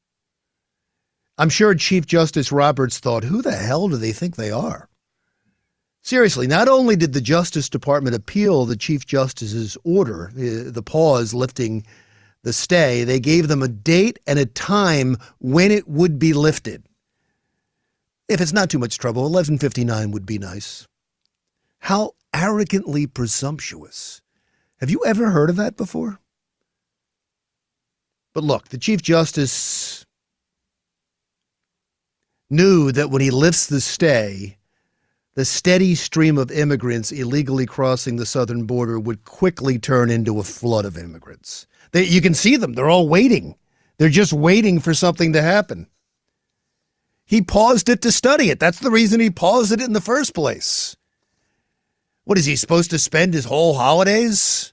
I'm 1.42 1.50
sure 1.50 1.74
Chief 1.74 2.06
Justice 2.06 2.52
Roberts 2.52 3.00
thought, 3.00 3.24
who 3.24 3.42
the 3.42 3.54
hell 3.54 3.88
do 3.88 3.98
they 3.98 4.12
think 4.12 4.36
they 4.36 4.52
are? 4.52 4.88
Seriously, 6.04 6.46
not 6.46 6.68
only 6.68 6.96
did 6.96 7.14
the 7.14 7.20
Justice 7.20 7.68
Department 7.68 8.16
appeal 8.16 8.66
the 8.66 8.76
Chief 8.76 9.08
Justice's 9.08 9.76
order, 9.84 10.30
the, 10.36 10.84
pause 10.84 11.34
lifting 11.34 11.84
the 12.44 12.54
stay, 12.54 13.04
they 13.04 13.20
gave 13.20 13.48
them 13.48 13.64
a 13.64 13.68
date 13.68 14.20
and 14.28 14.38
a 14.38 14.46
time 14.46 15.18
when 15.40 15.72
it 15.72 15.88
would 15.88 16.20
be 16.20 16.34
lifted. 16.34 16.84
If 18.30 18.40
it's 18.40 18.54
not 18.54 18.70
too 18.70 18.78
much 18.78 19.00
trouble, 19.00 19.24
1159 19.24 20.12
would 20.12 20.28
be 20.28 20.38
nice. 20.38 20.86
How 21.80 22.12
arrogantly 22.36 23.08
presumptuous. 23.08 24.22
Have 24.80 24.92
you 24.92 25.04
ever 25.08 25.32
heard 25.32 25.50
of 25.50 25.56
that 25.56 25.76
before? 25.76 26.20
But 28.32 28.44
look, 28.44 28.68
the 28.68 28.78
Chief 28.78 29.02
Justice 29.02 30.06
knew 32.52 32.92
that 32.92 33.10
when 33.10 33.22
he 33.22 33.32
lifts 33.32 33.68
the 33.68 33.82
stay, 33.82 34.58
the 35.34 35.46
steady 35.46 35.96
stream 35.96 36.38
of 36.38 36.52
immigrants 36.52 37.12
illegally 37.12 37.66
crossing 37.66 38.18
the 38.18 38.26
southern 38.26 38.66
border 38.66 39.00
would 39.00 39.24
quickly 39.24 39.80
turn 39.80 40.10
into 40.10 40.40
a 40.40 40.44
flood 40.44 40.86
of 40.86 40.98
immigrants. 40.98 41.66
They, 41.92 42.04
you 42.04 42.22
can 42.22 42.34
see 42.34 42.58
them, 42.58 42.74
they're 42.74 42.90
all 42.90 43.08
waiting. 43.08 43.56
They're 43.98 44.10
just 44.10 44.34
waiting 44.34 44.80
for 44.80 44.94
something 44.94 45.34
to 45.34 45.42
happen. 45.42 45.88
He 47.26 47.42
paused 47.42 47.88
it 47.88 48.02
to 48.02 48.12
study 48.12 48.50
it. 48.50 48.60
That's 48.60 48.80
the 48.80 48.92
reason 48.92 49.20
he 49.20 49.30
paused 49.30 49.72
it 49.72 49.80
in 49.80 49.94
the 49.94 50.02
first 50.02 50.34
place. 50.34 50.98
What 52.26 52.38
is 52.38 52.46
he 52.46 52.56
supposed 52.56 52.92
to 52.92 53.00
spend 53.00 53.34
his 53.34 53.46
whole 53.46 53.76
holidays 53.76 54.71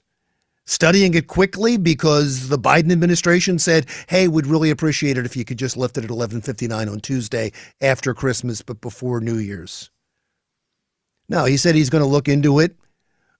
studying 0.69 1.15
it 1.15 1.25
quickly 1.25 1.77
because 1.77 2.49
the 2.49 2.59
Biden 2.59 2.91
administration 2.91 3.57
said, 3.57 3.87
"Hey, 4.07 4.27
we'd 4.27 4.45
really 4.45 4.69
appreciate 4.69 5.17
it 5.17 5.25
if 5.25 5.35
you 5.35 5.43
could 5.43 5.57
just 5.57 5.75
lift 5.75 5.97
it 5.97 6.03
at 6.03 6.11
11:59 6.11 6.87
on 6.87 6.99
Tuesday 6.99 7.51
after 7.81 8.13
Christmas 8.13 8.61
but 8.61 8.79
before 8.79 9.19
New 9.19 9.37
Year's." 9.37 9.89
No, 11.27 11.45
he 11.45 11.57
said 11.57 11.75
he's 11.75 11.89
going 11.89 12.03
to 12.03 12.09
look 12.09 12.27
into 12.27 12.59
it 12.59 12.75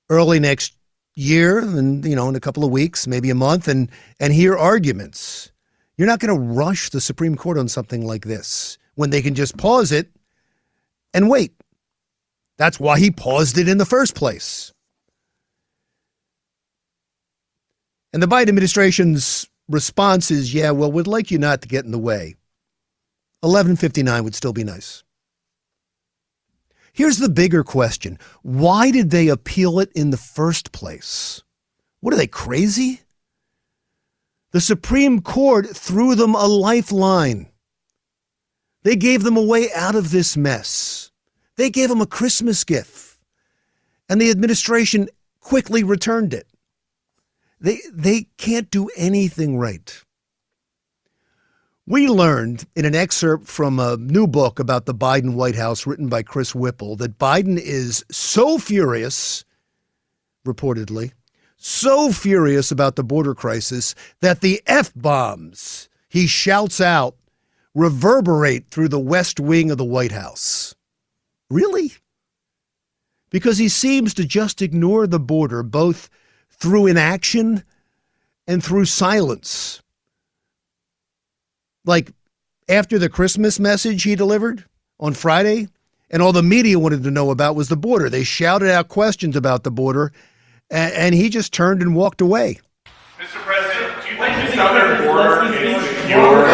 early 0.09 0.39
next 0.39 0.75
year 1.15 1.59
and 1.59 2.03
you 2.03 2.15
know 2.15 2.29
in 2.29 2.35
a 2.35 2.39
couple 2.39 2.63
of 2.63 2.71
weeks, 2.71 3.05
maybe 3.05 3.29
a 3.29 3.35
month 3.35 3.67
and 3.67 3.89
and 4.19 4.33
hear 4.33 4.57
arguments. 4.57 5.51
You're 5.97 6.07
not 6.07 6.19
going 6.19 6.33
to 6.33 6.53
rush 6.53 6.89
the 6.89 7.01
Supreme 7.01 7.35
Court 7.35 7.57
on 7.57 7.67
something 7.67 8.05
like 8.07 8.25
this 8.25 8.77
when 8.95 9.11
they 9.11 9.21
can 9.21 9.35
just 9.35 9.57
pause 9.57 9.91
it 9.91 10.09
and 11.13 11.29
wait. 11.29 11.53
That's 12.57 12.79
why 12.79 12.99
he 12.99 13.11
paused 13.11 13.57
it 13.57 13.67
in 13.67 13.77
the 13.77 13.85
first 13.85 14.15
place. 14.15 14.73
And 18.11 18.23
the 18.23 18.27
Biden 18.27 18.49
administration's 18.49 19.47
response 19.67 20.31
is, 20.31 20.53
yeah, 20.53 20.71
well, 20.71 20.91
we'd 20.91 21.07
like 21.07 21.31
you 21.31 21.37
not 21.37 21.61
to 21.61 21.67
get 21.67 21.85
in 21.85 21.91
the 21.91 21.99
way. 21.99 22.35
1159 23.41 24.23
would 24.23 24.35
still 24.35 24.53
be 24.53 24.63
nice. 24.63 25.03
Here's 26.91 27.19
the 27.19 27.29
bigger 27.29 27.63
question 27.63 28.19
why 28.41 28.91
did 28.91 29.11
they 29.11 29.29
appeal 29.29 29.79
it 29.79 29.91
in 29.93 30.09
the 30.09 30.17
first 30.17 30.71
place? 30.73 31.41
What 32.01 32.13
are 32.13 32.17
they, 32.17 32.27
crazy? 32.27 33.01
The 34.51 34.59
Supreme 34.59 35.21
Court 35.21 35.69
threw 35.69 36.15
them 36.15 36.33
a 36.35 36.45
lifeline. 36.45 37.49
They 38.83 38.95
gave 38.95 39.23
them 39.23 39.37
a 39.37 39.43
way 39.43 39.71
out 39.73 39.95
of 39.95 40.11
this 40.11 40.35
mess. 40.35 41.11
They 41.55 41.69
gave 41.69 41.87
them 41.87 42.01
a 42.01 42.07
Christmas 42.07 42.63
gift. 42.63 43.19
And 44.09 44.19
the 44.19 44.31
administration 44.31 45.07
quickly 45.39 45.83
returned 45.83 46.33
it. 46.33 46.47
They, 47.61 47.79
they 47.91 48.27
can't 48.37 48.71
do 48.71 48.89
anything 48.95 49.57
right. 49.57 50.03
We 51.85 52.07
learned 52.07 52.65
in 52.75 52.85
an 52.85 52.95
excerpt 52.95 53.47
from 53.47 53.79
a 53.79 53.97
new 53.97 54.27
book 54.27 54.59
about 54.59 54.85
the 54.85 54.93
Biden 54.93 55.33
White 55.33 55.55
House 55.55 55.87
written 55.87 56.07
by 56.07 56.21
Chris 56.21 56.53
Whipple 56.53 56.95
that 56.97 57.17
Biden 57.17 57.57
is 57.57 58.05
so 58.11 58.59
furious, 58.59 59.43
reportedly, 60.45 61.13
so 61.57 62.11
furious 62.11 62.71
about 62.71 62.95
the 62.95 63.03
border 63.03 63.33
crisis 63.33 63.95
that 64.21 64.41
the 64.41 64.61
F 64.67 64.91
bombs 64.95 65.89
he 66.09 66.27
shouts 66.27 66.79
out 66.79 67.15
reverberate 67.75 68.69
through 68.69 68.89
the 68.89 68.99
west 68.99 69.39
wing 69.39 69.71
of 69.71 69.77
the 69.77 69.85
White 69.85 70.11
House. 70.11 70.75
Really? 71.49 71.93
Because 73.29 73.57
he 73.57 73.69
seems 73.69 74.13
to 74.15 74.25
just 74.25 74.61
ignore 74.61 75.07
the 75.07 75.19
border 75.19 75.63
both 75.63 76.09
through 76.59 76.87
inaction 76.87 77.63
and 78.47 78.63
through 78.63 78.85
silence 78.85 79.81
like 81.85 82.11
after 82.69 82.99
the 82.99 83.09
Christmas 83.09 83.59
message 83.59 84.03
he 84.03 84.15
delivered 84.15 84.63
on 84.99 85.13
Friday, 85.13 85.67
and 86.11 86.21
all 86.21 86.31
the 86.31 86.43
media 86.43 86.79
wanted 86.79 87.03
to 87.03 87.11
know 87.11 87.31
about 87.31 87.55
was 87.55 87.67
the 87.67 87.75
border. 87.75 88.09
They 88.09 88.23
shouted 88.23 88.71
out 88.71 88.87
questions 88.89 89.35
about 89.35 89.63
the 89.63 89.71
border, 89.71 90.11
and, 90.69 90.93
and 90.93 91.15
he 91.15 91.29
just 91.29 91.51
turned 91.51 91.81
and 91.81 91.95
walked 91.95 92.21
away. 92.21 92.59
Mr. 93.17 93.39
President, 93.41 94.03
do 94.03 94.09
you 94.09 94.17
think 94.17 94.49
the 94.49 94.55
southern 94.55 95.05
border 95.05 95.53
is 95.53 95.83
secure? 95.97 96.47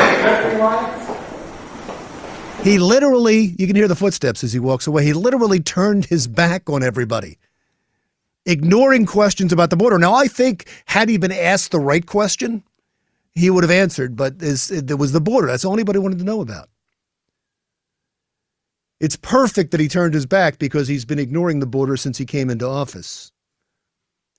He 2.63 2.79
literally, 2.79 3.53
you 3.59 3.67
can 3.67 3.75
hear 3.75 3.87
the 3.87 3.95
footsteps 3.95 4.43
as 4.43 4.51
he 4.51 4.59
walks 4.59 4.87
away. 4.87 5.05
He 5.05 5.13
literally 5.13 5.59
turned 5.59 6.05
his 6.05 6.27
back 6.27 6.67
on 6.69 6.81
everybody, 6.81 7.37
ignoring 8.45 9.05
questions 9.05 9.51
about 9.51 9.69
the 9.69 9.77
border. 9.77 9.97
Now, 9.97 10.13
I 10.13 10.27
think 10.27 10.67
had 10.85 11.09
he 11.09 11.17
been 11.17 11.31
asked 11.31 11.71
the 11.71 11.79
right 11.79 12.05
question, 12.05 12.63
he 13.33 13.49
would 13.49 13.63
have 13.63 13.71
answered, 13.71 14.15
but 14.15 14.39
there 14.39 14.97
was 14.97 15.11
the 15.11 15.21
border. 15.21 15.47
That's 15.47 15.65
all 15.65 15.73
anybody 15.73 15.99
wanted 15.99 16.19
to 16.19 16.25
know 16.25 16.41
about. 16.41 16.69
It's 19.01 19.17
perfect 19.17 19.71
that 19.71 19.81
he 19.81 19.89
turned 19.89 20.13
his 20.13 20.25
back 20.25 20.57
because 20.57 20.87
he's 20.87 21.03
been 21.03 21.19
ignoring 21.19 21.59
the 21.59 21.65
border 21.65 21.97
since 21.97 22.17
he 22.17 22.25
came 22.25 22.49
into 22.49 22.65
office. 22.65 23.31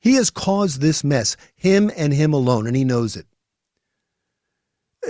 He 0.01 0.15
has 0.15 0.31
caused 0.31 0.81
this 0.81 1.05
mess, 1.05 1.37
him 1.57 1.91
and 1.97 2.13
him 2.13 2.33
alone, 2.33 2.67
and 2.67 2.75
he 2.75 2.85
knows 2.85 3.17
it. 3.17 3.27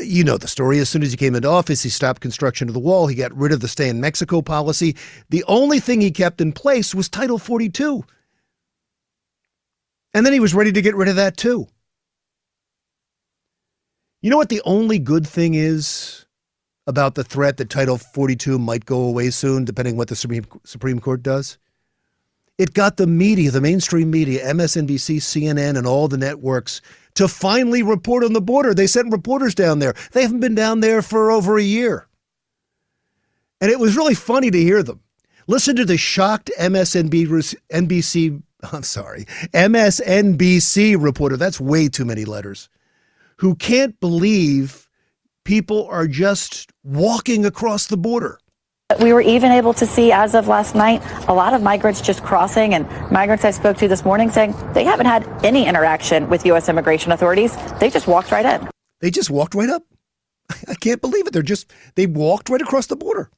You 0.03 0.25
know 0.25 0.37
the 0.37 0.49
story. 0.49 0.79
As 0.81 0.89
soon 0.89 1.03
as 1.03 1.11
he 1.11 1.17
came 1.17 1.35
into 1.35 1.49
office, 1.49 1.83
he 1.83 1.89
stopped 1.89 2.21
construction 2.21 2.69
of 2.69 2.75
the 2.75 2.81
wall. 2.81 3.07
He 3.07 3.15
got 3.15 3.37
rid 3.37 3.53
of 3.53 3.61
the 3.61 3.69
stay 3.69 3.89
in 3.89 4.01
Mexico 4.01 4.43
policy. 4.43 4.97
The 5.31 5.45
only 5.47 5.81
thing 5.81 6.01
he 6.01 6.11
kept 6.11 6.41
in 6.41 6.53
place 6.53 6.95
was 6.95 7.09
Title 7.09 7.39
42. 7.39 8.05
And 10.15 10.25
then 10.25 10.33
he 10.33 10.41
was 10.41 10.55
ready 10.55 10.73
to 10.73 10.83
get 10.83 10.97
rid 10.97 11.09
of 11.09 11.17
that 11.17 11.37
too. 11.37 11.67
You 14.23 14.31
know 14.31 14.37
what 14.37 14.49
the 14.49 14.63
only 14.65 14.99
good 14.99 15.27
thing 15.27 15.55
is 15.55 16.25
about 16.87 17.15
the 17.15 17.25
threat 17.25 17.59
that 17.59 17.71
Title 17.71 17.99
42 17.99 18.59
might 18.59 18.87
go 18.87 19.01
away 19.01 19.31
soon, 19.31 19.65
depending 19.65 19.97
what 19.97 20.09
the 20.09 20.17
Supreme, 20.17 20.47
Supreme 20.65 21.01
Court 21.01 21.23
does? 21.23 21.59
It 22.59 22.73
got 22.73 22.97
the 22.97 23.07
media, 23.07 23.51
the 23.51 23.61
mainstream 23.61 24.11
media, 24.11 24.47
MSNBC, 24.47 25.19
CNN, 25.19 25.77
and 25.77 25.87
all 25.87 26.09
the 26.09 26.17
networks 26.17 26.81
to 27.15 27.29
finally 27.29 27.83
report 27.83 28.25
on 28.25 28.33
the 28.33 28.41
border. 28.41 28.73
They 28.73 28.87
sent 28.87 29.13
reporters 29.13 29.55
down 29.55 29.79
there. 29.79 29.95
They 30.13 30.23
haven't 30.23 30.41
been 30.41 30.55
down 30.55 30.81
there 30.81 31.03
for 31.03 31.31
over 31.31 31.59
a 31.59 31.63
year. 31.63 32.07
And 33.61 33.71
it 33.71 33.79
was 33.79 33.97
really 33.97 34.15
funny 34.15 34.51
to 34.51 34.59
hear 34.59 34.83
them. 34.83 35.01
Listen 35.47 35.77
to 35.77 35.85
the 35.85 35.97
shocked 35.97 36.51
MSNBC, 36.59 37.57
NBC, 37.73 38.43
I'm 38.73 38.83
sorry, 38.83 39.25
MSNBC 39.53 40.97
reporter. 40.99 41.37
That's 41.37 41.61
way 41.61 41.89
too 41.89 42.05
many 42.05 42.25
letters 42.25 42.69
who 43.39 43.55
can't 43.55 43.99
believe 44.01 44.89
people 45.45 45.87
are 45.89 46.07
just 46.07 46.71
walking 46.83 47.45
across 47.45 47.87
the 47.87 47.97
border. 47.97 48.39
We 49.01 49.13
were 49.13 49.21
even 49.21 49.51
able 49.51 49.75
to 49.75 49.87
see, 49.87 50.13
as 50.13 50.35
of 50.35 50.47
last 50.47 50.77
night, 50.77 51.03
a 51.29 51.35
lot 51.35 51.55
of 51.55 51.63
migrants 51.63 52.01
just 52.01 52.23
crossing, 52.23 52.73
and 52.75 52.89
migrants 53.11 53.45
I 53.45 53.51
spoke 53.51 53.77
to 53.79 53.89
this 53.89 54.05
morning 54.05 54.31
saying 54.31 54.55
they 54.75 54.85
haven't 54.85 55.07
had 55.07 55.27
any 55.45 55.67
interaction 55.67 56.29
with 56.29 56.47
U.S. 56.47 56.69
immigration 56.69 57.11
authorities. 57.11 57.57
They 57.81 57.91
just 57.91 58.07
walked 58.07 58.31
right 58.31 58.47
in. 58.47 58.69
They 59.01 59.11
just 59.11 59.29
walked 59.29 59.55
right 59.55 59.69
up. 59.69 59.83
I 60.69 60.75
can't 60.75 61.01
believe 61.01 61.27
it. 61.27 61.33
They're 61.33 61.43
just, 61.43 61.71
they 61.97 62.07
walked 62.07 62.49
right 62.49 62.63
across 62.63 62.87
the 62.87 62.97
border. 62.97 63.29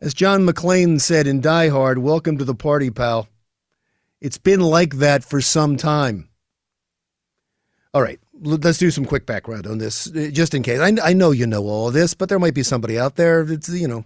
As 0.00 0.14
John 0.14 0.46
McClane 0.46 1.00
said 1.00 1.26
in 1.26 1.40
Die 1.40 1.68
Hard, 1.68 1.98
welcome 1.98 2.38
to 2.38 2.44
the 2.44 2.54
party, 2.54 2.90
pal. 2.90 3.28
It's 4.20 4.38
been 4.38 4.60
like 4.60 4.96
that 4.96 5.24
for 5.24 5.40
some 5.40 5.76
time. 5.76 6.28
All 7.92 8.02
right, 8.02 8.20
let's 8.40 8.78
do 8.78 8.90
some 8.90 9.04
quick 9.04 9.26
background 9.26 9.66
on 9.66 9.78
this, 9.78 10.08
uh, 10.14 10.28
just 10.32 10.54
in 10.54 10.62
case. 10.62 10.78
I, 10.78 10.94
I 11.02 11.12
know 11.12 11.32
you 11.32 11.46
know 11.46 11.64
all 11.64 11.90
this, 11.90 12.14
but 12.14 12.28
there 12.28 12.38
might 12.38 12.54
be 12.54 12.62
somebody 12.62 12.98
out 12.98 13.16
there 13.16 13.44
that's, 13.44 13.68
you 13.68 13.88
know. 13.88 14.04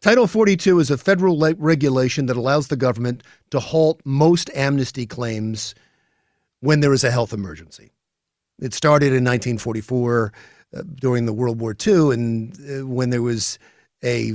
Title 0.00 0.26
42 0.26 0.80
is 0.80 0.90
a 0.90 0.98
federal 0.98 1.38
le- 1.38 1.54
regulation 1.54 2.26
that 2.26 2.36
allows 2.36 2.68
the 2.68 2.76
government 2.76 3.22
to 3.50 3.58
halt 3.58 4.00
most 4.04 4.50
amnesty 4.54 5.06
claims 5.06 5.74
when 6.60 6.80
there 6.80 6.92
is 6.92 7.04
a 7.04 7.10
health 7.10 7.32
emergency. 7.32 7.90
It 8.60 8.74
started 8.74 9.06
in 9.06 9.24
1944 9.24 10.32
uh, 10.76 10.82
during 10.96 11.26
the 11.26 11.32
World 11.32 11.60
War 11.60 11.74
II, 11.86 12.12
and 12.12 12.52
uh, 12.70 12.86
when 12.86 13.10
there 13.10 13.22
was 13.22 13.58
a, 14.04 14.34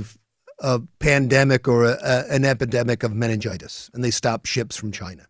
a 0.60 0.80
pandemic 0.98 1.66
or 1.66 1.84
a, 1.84 1.98
a, 2.02 2.24
an 2.30 2.44
epidemic 2.44 3.02
of 3.02 3.14
meningitis, 3.14 3.90
and 3.94 4.04
they 4.04 4.10
stopped 4.10 4.46
ships 4.46 4.76
from 4.76 4.92
China. 4.92 5.26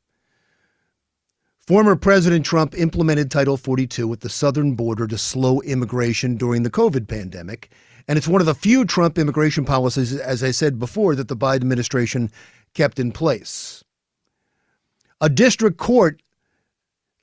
Former 1.67 1.95
President 1.95 2.45
Trump 2.45 2.77
implemented 2.77 3.31
Title 3.31 3.57
42 3.57 4.13
at 4.13 4.21
the 4.21 4.29
southern 4.29 4.75
border 4.75 5.07
to 5.07 5.17
slow 5.17 5.61
immigration 5.61 6.37
during 6.37 6.65
the 6.65 6.71
COVID 6.71 7.07
pandemic. 7.07 7.71
And 8.09 8.19
it's 8.19 8.27
one 8.27 8.41
of 8.41 8.47
the 8.47 8.57
few 8.57 8.85
Trump 8.85 9.19
immigration 9.19 9.65
policies, 9.65 10.17
as 10.17 10.43
I 10.43 10.51
said 10.51 10.81
before, 10.81 11.15
that 11.15 11.29
the 11.29 11.37
Biden 11.37 11.57
administration 11.57 12.29
kept 12.75 12.99
in 12.99 13.13
place. 13.13 13.85
A 15.21 15.29
district 15.29 15.77
court 15.77 16.23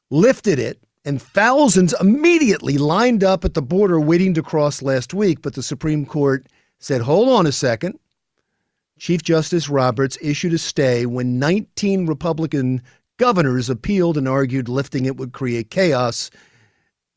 lifted 0.10 0.60
it, 0.60 0.80
and 1.04 1.22
thousands 1.22 1.94
immediately 2.00 2.78
lined 2.78 3.24
up 3.24 3.44
at 3.44 3.54
the 3.54 3.62
border 3.62 4.00
waiting 4.00 4.34
to 4.36 4.42
cross 4.42 4.82
last 4.82 5.14
week. 5.14 5.42
But 5.42 5.56
the 5.56 5.64
Supreme 5.64 6.06
Court 6.06 6.48
said, 6.80 7.02
hold 7.02 7.30
on 7.30 7.48
a 7.48 7.52
second. 7.52 8.00
Chief 9.00 9.22
Justice 9.22 9.70
Roberts 9.70 10.18
issued 10.22 10.54
a 10.54 10.58
stay 10.58 11.06
when 11.06 11.40
19 11.40 12.08
Republican 12.08 12.82
governors 13.18 13.70
appealed 13.70 14.18
and 14.18 14.28
argued 14.28 14.70
lifting 14.70 15.06
it 15.06 15.18
would 15.18 15.34
create 15.34 15.70
chaos 15.70 16.32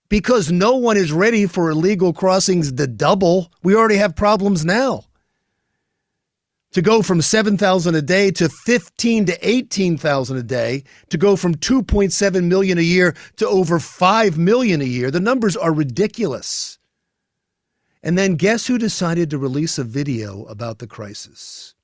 because 0.08 0.50
no 0.50 0.76
one 0.76 0.96
is 0.96 1.12
ready 1.12 1.46
for 1.46 1.70
illegal 1.70 2.12
crossings 2.12 2.72
to 2.72 2.86
double. 2.86 3.50
We 3.62 3.74
already 3.74 3.96
have 3.96 4.16
problems 4.16 4.64
now. 4.64 5.04
To 6.72 6.82
go 6.82 7.02
from 7.02 7.20
7,000 7.20 7.94
a 7.94 8.02
day 8.02 8.30
to 8.32 8.48
15 8.48 9.26
to 9.26 9.48
18,000 9.48 10.36
a 10.36 10.42
day, 10.42 10.84
to 11.08 11.18
go 11.18 11.34
from 11.34 11.56
2.7 11.56 12.44
million 12.44 12.78
a 12.78 12.82
year 12.82 13.16
to 13.36 13.48
over 13.48 13.80
5 13.80 14.38
million 14.38 14.80
a 14.80 14.84
year, 14.84 15.10
the 15.10 15.18
numbers 15.18 15.56
are 15.56 15.72
ridiculous. 15.72 16.78
And 18.02 18.16
then 18.16 18.36
guess 18.36 18.66
who 18.66 18.78
decided 18.78 19.30
to 19.30 19.38
release 19.38 19.78
a 19.78 19.84
video 19.84 20.44
about 20.44 20.78
the 20.78 20.86
crisis 20.86 21.74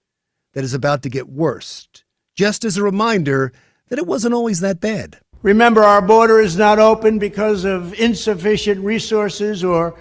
that 0.54 0.64
is 0.64 0.72
about 0.72 1.02
to 1.02 1.10
get 1.10 1.28
worse? 1.28 1.88
Just 2.34 2.64
as 2.64 2.76
a 2.76 2.82
reminder 2.82 3.52
that 3.88 3.98
it 3.98 4.06
wasn't 4.06 4.34
always 4.34 4.60
that 4.60 4.80
bad. 4.80 5.18
Remember, 5.42 5.82
our 5.82 6.00
border 6.00 6.40
is 6.40 6.56
not 6.56 6.78
open 6.78 7.18
because 7.18 7.64
of 7.64 7.92
insufficient 8.00 8.82
resources 8.82 9.62
or 9.62 9.94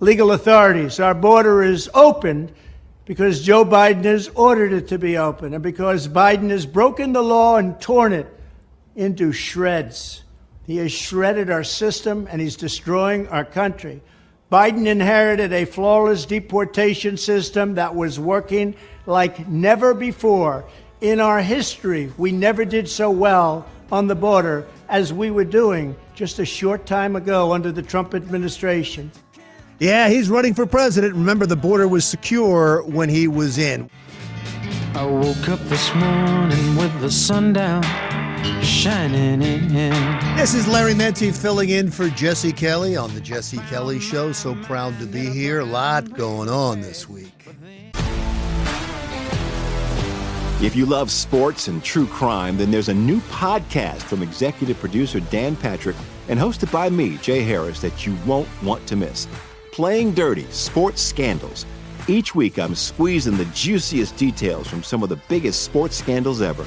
legal 0.00 0.32
authorities. 0.32 0.98
Our 0.98 1.14
border 1.14 1.62
is 1.62 1.90
open 1.92 2.50
because 3.04 3.42
Joe 3.42 3.64
Biden 3.64 4.04
has 4.04 4.28
ordered 4.28 4.72
it 4.72 4.88
to 4.88 4.98
be 4.98 5.18
open 5.18 5.52
and 5.52 5.62
because 5.62 6.08
Biden 6.08 6.50
has 6.50 6.64
broken 6.64 7.12
the 7.12 7.22
law 7.22 7.56
and 7.56 7.78
torn 7.80 8.12
it 8.12 8.26
into 8.96 9.32
shreds. 9.32 10.22
He 10.64 10.78
has 10.78 10.92
shredded 10.92 11.50
our 11.50 11.64
system 11.64 12.26
and 12.30 12.40
he's 12.40 12.56
destroying 12.56 13.28
our 13.28 13.44
country. 13.44 14.00
Biden 14.52 14.86
inherited 14.86 15.50
a 15.54 15.64
flawless 15.64 16.26
deportation 16.26 17.16
system 17.16 17.74
that 17.76 17.94
was 17.94 18.20
working 18.20 18.74
like 19.06 19.48
never 19.48 19.94
before. 19.94 20.66
In 21.00 21.20
our 21.20 21.40
history, 21.40 22.12
we 22.18 22.32
never 22.32 22.66
did 22.66 22.86
so 22.86 23.10
well 23.10 23.66
on 23.90 24.08
the 24.08 24.14
border 24.14 24.66
as 24.90 25.10
we 25.10 25.30
were 25.30 25.46
doing 25.46 25.96
just 26.14 26.38
a 26.38 26.44
short 26.44 26.84
time 26.84 27.16
ago 27.16 27.54
under 27.54 27.72
the 27.72 27.80
Trump 27.80 28.14
administration. 28.14 29.10
Yeah, 29.78 30.10
he's 30.10 30.28
running 30.28 30.52
for 30.52 30.66
president. 30.66 31.14
Remember, 31.14 31.46
the 31.46 31.56
border 31.56 31.88
was 31.88 32.04
secure 32.04 32.82
when 32.82 33.08
he 33.08 33.28
was 33.28 33.56
in. 33.56 33.88
I 34.94 35.06
woke 35.06 35.48
up 35.48 35.60
this 35.60 35.94
morning 35.94 36.76
with 36.76 37.00
the 37.00 37.10
sun 37.10 37.54
down, 37.54 37.82
shining 38.62 39.42
in. 39.42 40.36
This 40.36 40.54
is 40.54 40.66
Larry 40.66 40.94
Mendte 40.94 41.36
filling 41.36 41.70
in 41.70 41.90
for 41.90 42.08
Jesse 42.08 42.52
Kelly 42.52 42.96
on 42.96 43.14
the 43.14 43.20
Jesse 43.20 43.58
Kelly 43.68 44.00
Show. 44.00 44.32
So 44.32 44.54
proud 44.64 44.98
to 44.98 45.06
be 45.06 45.26
here. 45.26 45.60
A 45.60 45.64
lot 45.64 46.12
going 46.14 46.48
on 46.48 46.80
this 46.80 47.08
week. 47.08 47.32
If 50.62 50.76
you 50.76 50.86
love 50.86 51.10
sports 51.10 51.66
and 51.66 51.82
true 51.82 52.06
crime, 52.06 52.56
then 52.56 52.70
there's 52.70 52.88
a 52.88 52.94
new 52.94 53.20
podcast 53.22 54.02
from 54.02 54.22
executive 54.22 54.78
producer 54.78 55.18
Dan 55.18 55.56
Patrick 55.56 55.96
and 56.28 56.38
hosted 56.38 56.70
by 56.70 56.88
me, 56.88 57.16
Jay 57.18 57.42
Harris, 57.42 57.80
that 57.80 58.06
you 58.06 58.16
won't 58.26 58.48
want 58.62 58.86
to 58.86 58.94
miss. 58.94 59.26
Playing 59.72 60.12
Dirty 60.12 60.44
Sports 60.50 61.02
Scandals. 61.02 61.66
Each 62.06 62.34
week, 62.34 62.58
I'm 62.60 62.76
squeezing 62.76 63.36
the 63.36 63.44
juiciest 63.46 64.16
details 64.16 64.68
from 64.68 64.84
some 64.84 65.02
of 65.02 65.08
the 65.08 65.18
biggest 65.28 65.62
sports 65.62 65.96
scandals 65.96 66.40
ever. 66.40 66.66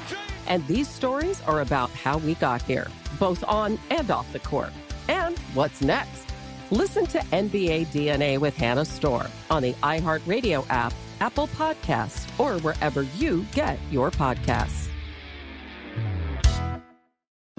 And 0.51 0.67
these 0.67 0.89
stories 0.89 1.41
are 1.43 1.61
about 1.61 1.91
how 1.91 2.17
we 2.17 2.35
got 2.35 2.61
here, 2.63 2.87
both 3.17 3.41
on 3.47 3.79
and 3.89 4.11
off 4.11 4.29
the 4.33 4.39
court. 4.39 4.73
And 5.07 5.39
what's 5.53 5.79
next? 5.79 6.25
Listen 6.71 7.05
to 7.07 7.19
NBA 7.19 7.87
DNA 7.87 8.37
with 8.37 8.57
Hannah 8.57 8.83
Storm 8.83 9.27
on 9.49 9.63
the 9.63 9.71
iHeartRadio 9.75 10.65
app, 10.69 10.93
Apple 11.21 11.47
Podcasts, 11.47 12.27
or 12.37 12.59
wherever 12.63 13.03
you 13.03 13.45
get 13.53 13.79
your 13.91 14.11
podcasts. 14.11 14.89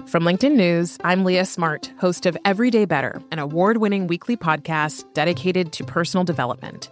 From 0.05 0.21
LinkedIn 0.21 0.55
News, 0.55 0.99
I'm 1.03 1.25
Leah 1.25 1.45
Smart, 1.45 1.91
host 1.97 2.27
of 2.27 2.37
Everyday 2.45 2.85
Better, 2.85 3.19
an 3.31 3.39
award 3.39 3.77
winning 3.77 4.05
weekly 4.05 4.37
podcast 4.37 5.11
dedicated 5.15 5.73
to 5.73 5.83
personal 5.83 6.23
development. 6.23 6.91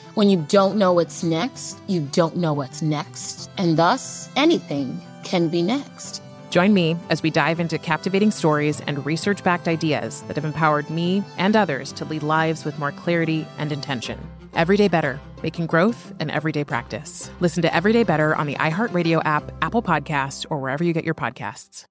When 0.15 0.29
you 0.29 0.43
don't 0.49 0.75
know 0.75 0.91
what's 0.91 1.23
next, 1.23 1.79
you 1.87 2.01
don't 2.01 2.35
know 2.35 2.51
what's 2.51 2.81
next. 2.81 3.49
And 3.57 3.77
thus, 3.77 4.27
anything 4.35 4.99
can 5.23 5.47
be 5.47 5.61
next. 5.61 6.21
Join 6.49 6.73
me 6.73 6.97
as 7.09 7.23
we 7.23 7.29
dive 7.29 7.61
into 7.61 7.77
captivating 7.77 8.31
stories 8.31 8.81
and 8.81 9.05
research 9.05 9.41
backed 9.41 9.69
ideas 9.69 10.23
that 10.23 10.35
have 10.35 10.43
empowered 10.43 10.89
me 10.89 11.23
and 11.37 11.55
others 11.55 11.93
to 11.93 12.03
lead 12.03 12.23
lives 12.23 12.65
with 12.65 12.77
more 12.77 12.91
clarity 12.91 13.47
and 13.57 13.71
intention. 13.71 14.19
Everyday 14.53 14.89
Better, 14.89 15.17
making 15.43 15.67
growth 15.67 16.13
an 16.19 16.29
everyday 16.29 16.65
practice. 16.65 17.31
Listen 17.39 17.61
to 17.61 17.73
Everyday 17.73 18.03
Better 18.03 18.35
on 18.35 18.47
the 18.47 18.55
iHeartRadio 18.55 19.21
app, 19.23 19.49
Apple 19.61 19.81
Podcasts, 19.81 20.45
or 20.49 20.59
wherever 20.59 20.83
you 20.83 20.91
get 20.91 21.05
your 21.05 21.15
podcasts. 21.15 21.85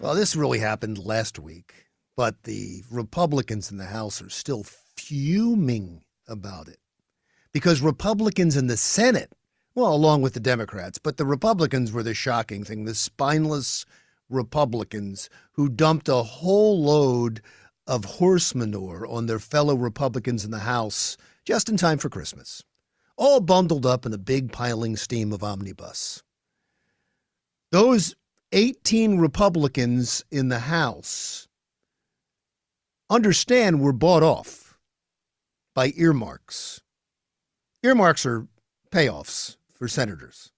Well, 0.00 0.16
this 0.16 0.34
really 0.34 0.58
happened 0.58 0.98
last 0.98 1.38
week, 1.38 1.72
but 2.16 2.42
the 2.42 2.82
Republicans 2.90 3.70
in 3.70 3.76
the 3.76 3.84
House 3.84 4.20
are 4.20 4.30
still 4.30 4.64
fuming 4.96 6.02
about 6.26 6.66
it 6.66 6.80
because 7.56 7.80
Republicans 7.80 8.54
in 8.54 8.66
the 8.66 8.76
Senate, 8.76 9.32
well, 9.74 9.94
along 9.94 10.20
with 10.20 10.34
the 10.34 10.40
Democrats, 10.40 10.98
but 10.98 11.16
the 11.16 11.24
Republicans 11.24 11.90
were 11.90 12.02
the 12.02 12.12
shocking 12.12 12.64
thing, 12.64 12.84
the 12.84 12.94
spineless 12.94 13.86
Republicans 14.28 15.30
who 15.52 15.70
dumped 15.70 16.06
a 16.06 16.22
whole 16.22 16.82
load 16.82 17.40
of 17.86 18.04
horse 18.04 18.54
manure 18.54 19.06
on 19.06 19.24
their 19.24 19.38
fellow 19.38 19.74
Republicans 19.74 20.44
in 20.44 20.50
the 20.50 20.58
House 20.58 21.16
just 21.46 21.70
in 21.70 21.78
time 21.78 21.96
for 21.96 22.10
Christmas, 22.10 22.62
all 23.16 23.40
bundled 23.40 23.86
up 23.86 24.04
in 24.04 24.12
a 24.12 24.18
big 24.18 24.52
piling 24.52 24.94
steam 24.94 25.32
of 25.32 25.42
omnibus. 25.42 26.22
Those 27.72 28.14
18 28.52 29.16
Republicans 29.16 30.22
in 30.30 30.50
the 30.50 30.58
House 30.58 31.48
understand 33.08 33.80
we're 33.80 33.92
bought 33.92 34.22
off 34.22 34.76
by 35.74 35.94
earmarks. 35.96 36.82
Earmarks 37.86 38.26
are 38.26 38.48
payoffs 38.90 39.56
for 39.76 39.86
senators. 39.86 40.50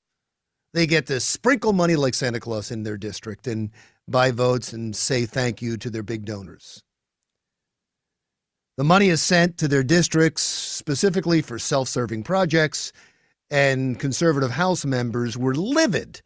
They 0.73 0.87
get 0.87 1.07
to 1.09 1.21
sprinkle 1.21 1.75
money 1.75 1.95
like 1.95 2.15
Santa 2.15 2.41
Claus 2.41 2.71
in 2.71 2.85
their 2.85 2.97
district 2.97 3.47
and 3.47 3.71
buy 4.09 4.31
votes 4.31 4.73
and 4.73 4.97
say 4.97 5.27
thank 5.27 5.61
you 5.61 5.77
to 5.77 5.91
their 5.91 6.03
big 6.03 6.25
donors. 6.25 6.83
The 8.79 8.85
money 8.85 9.11
is 9.11 9.21
sent 9.21 9.59
to 9.59 9.69
their 9.69 9.83
districts 9.83 10.43
specifically 10.43 11.43
for 11.43 11.59
self 11.59 11.89
serving 11.89 12.23
projects, 12.23 12.95
and 13.51 14.01
conservative 14.01 14.53
House 14.53 14.87
members 14.87 15.37
were 15.37 15.55
livid 15.55 16.23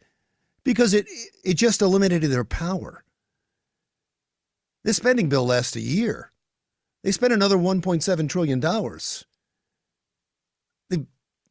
because 0.63 0.93
it, 0.93 1.05
it 1.43 1.55
just 1.55 1.81
eliminated 1.81 2.31
their 2.31 2.45
power. 2.45 3.03
This 4.85 4.97
spending 4.97 5.27
bill 5.27 5.47
lasts 5.47 5.75
a 5.75 5.81
year. 5.81 6.31
They 7.03 7.11
spent 7.11 7.33
another 7.33 7.57
$1.7 7.57 8.29
trillion. 8.29 8.61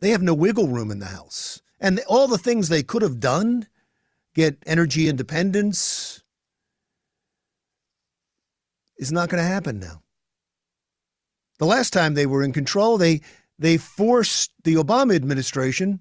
They, 0.03 0.11
have 0.11 0.23
no 0.23 0.35
wiggle 0.35 0.67
room 0.67 0.91
in 0.91 0.99
the 0.99 1.07
House. 1.07 1.63
And 1.79 2.01
all 2.09 2.27
the 2.27 2.37
things 2.37 2.69
they 2.69 2.83
could 2.83 3.03
have 3.03 3.21
done 3.21 3.69
get 4.35 4.59
energy 4.67 5.09
independence 5.09 6.23
is 8.99 9.13
not 9.13 9.29
going 9.29 9.43
to 9.43 9.49
happen 9.49 9.79
now. 9.79 10.03
The 11.61 11.67
last 11.67 11.93
time 11.93 12.15
they 12.15 12.27
were 12.27 12.43
in 12.43 12.53
control, 12.53 12.99
they 12.99 13.21
they 13.59 13.77
forced 13.77 14.51
the 14.65 14.75
Obama 14.75 15.15
administration 15.15 16.01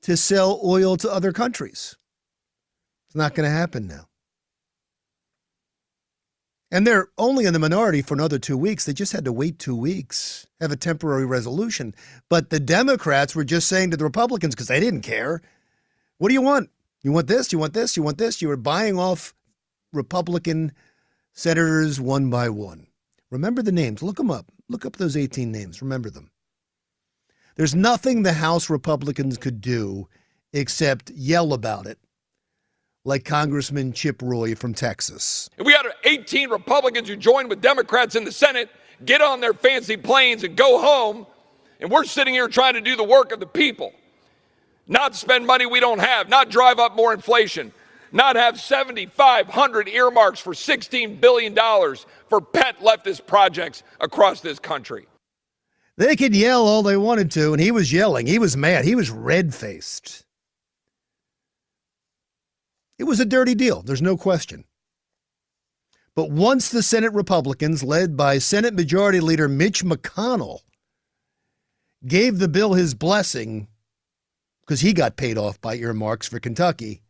to 0.00 0.16
sell 0.16 0.58
oil 0.64 0.96
to 0.96 1.12
other 1.12 1.32
countries. 1.32 1.94
It's 3.06 3.14
not 3.14 3.34
going 3.34 3.44
to 3.48 3.54
happen 3.54 3.86
now. 3.86 4.08
And 6.74 6.84
they're 6.84 7.06
only 7.18 7.44
in 7.44 7.52
the 7.52 7.60
minority 7.60 8.02
for 8.02 8.14
another 8.14 8.36
two 8.36 8.58
weeks. 8.58 8.84
They 8.84 8.92
just 8.92 9.12
had 9.12 9.24
to 9.26 9.32
wait 9.32 9.60
two 9.60 9.76
weeks, 9.76 10.48
have 10.60 10.72
a 10.72 10.76
temporary 10.76 11.24
resolution. 11.24 11.94
But 12.28 12.50
the 12.50 12.58
Democrats 12.58 13.32
were 13.32 13.44
just 13.44 13.68
saying 13.68 13.92
to 13.92 13.96
the 13.96 14.02
Republicans, 14.02 14.56
because 14.56 14.66
they 14.66 14.80
didn't 14.80 15.02
care, 15.02 15.40
what 16.18 16.30
do 16.30 16.34
you 16.34 16.42
want? 16.42 16.70
You 17.04 17.12
want 17.12 17.28
this? 17.28 17.52
You 17.52 17.60
want 17.60 17.74
this? 17.74 17.96
You 17.96 18.02
want 18.02 18.18
this? 18.18 18.42
You 18.42 18.48
were 18.48 18.56
buying 18.56 18.98
off 18.98 19.36
Republican 19.92 20.72
senators 21.32 22.00
one 22.00 22.28
by 22.28 22.48
one. 22.48 22.88
Remember 23.30 23.62
the 23.62 23.70
names. 23.70 24.02
Look 24.02 24.16
them 24.16 24.32
up. 24.32 24.50
Look 24.68 24.84
up 24.84 24.96
those 24.96 25.16
18 25.16 25.52
names. 25.52 25.80
Remember 25.80 26.10
them. 26.10 26.32
There's 27.54 27.76
nothing 27.76 28.24
the 28.24 28.32
House 28.32 28.68
Republicans 28.68 29.38
could 29.38 29.60
do 29.60 30.08
except 30.52 31.10
yell 31.10 31.52
about 31.52 31.86
it, 31.86 32.00
like 33.04 33.24
Congressman 33.24 33.92
Chip 33.92 34.22
Roy 34.22 34.54
from 34.54 34.72
Texas. 34.72 35.50
If 35.58 35.66
we 35.66 35.72
had 35.72 35.86
18 36.04 36.48
Republicans 36.50 37.08
who 37.08 37.16
joined 37.16 37.50
with 37.50 37.60
Democrats 37.60 38.14
in 38.14 38.24
the 38.24 38.32
Senate, 38.32 38.70
get 39.04 39.20
on 39.20 39.40
their 39.40 39.52
fancy 39.52 39.96
planes 39.96 40.42
and 40.42 40.56
go 40.56 40.80
home, 40.80 41.26
and 41.80 41.90
we're 41.90 42.04
sitting 42.04 42.32
here 42.32 42.48
trying 42.48 42.74
to 42.74 42.80
do 42.80 42.96
the 42.96 43.04
work 43.04 43.32
of 43.32 43.40
the 43.40 43.46
people, 43.46 43.92
not 44.86 45.14
spend 45.14 45.46
money 45.46 45.66
we 45.66 45.80
don't 45.80 45.98
have, 45.98 46.28
not 46.28 46.48
drive 46.48 46.78
up 46.78 46.96
more 46.96 47.12
inflation, 47.12 47.72
not 48.10 48.36
have 48.36 48.58
7,500 48.58 49.88
earmarks 49.88 50.40
for 50.40 50.54
$16 50.54 51.20
billion 51.20 51.54
for 52.28 52.40
pet 52.40 52.78
leftist 52.78 53.26
projects 53.26 53.82
across 54.00 54.40
this 54.40 54.58
country. 54.58 55.06
They 55.96 56.16
could 56.16 56.34
yell 56.34 56.66
all 56.66 56.82
they 56.82 56.96
wanted 56.96 57.30
to, 57.32 57.52
and 57.52 57.60
he 57.60 57.70
was 57.70 57.92
yelling. 57.92 58.26
He 58.26 58.38
was 58.38 58.56
mad. 58.56 58.84
He 58.84 58.94
was 58.94 59.10
red 59.10 59.54
faced. 59.54 60.23
It 62.98 63.04
was 63.04 63.20
a 63.20 63.24
dirty 63.24 63.54
deal. 63.54 63.82
There's 63.82 64.02
no 64.02 64.16
question. 64.16 64.64
But 66.14 66.30
once 66.30 66.68
the 66.68 66.82
Senate 66.82 67.12
Republicans, 67.12 67.82
led 67.82 68.16
by 68.16 68.38
Senate 68.38 68.74
Majority 68.74 69.20
Leader 69.20 69.48
Mitch 69.48 69.84
McConnell, 69.84 70.60
gave 72.06 72.38
the 72.38 72.48
bill 72.48 72.74
his 72.74 72.94
blessing 72.94 73.66
because 74.60 74.80
he 74.80 74.92
got 74.92 75.16
paid 75.16 75.36
off 75.36 75.60
by 75.60 75.74
earmarks 75.74 76.28
for 76.28 76.38
Kentucky, 76.38 77.02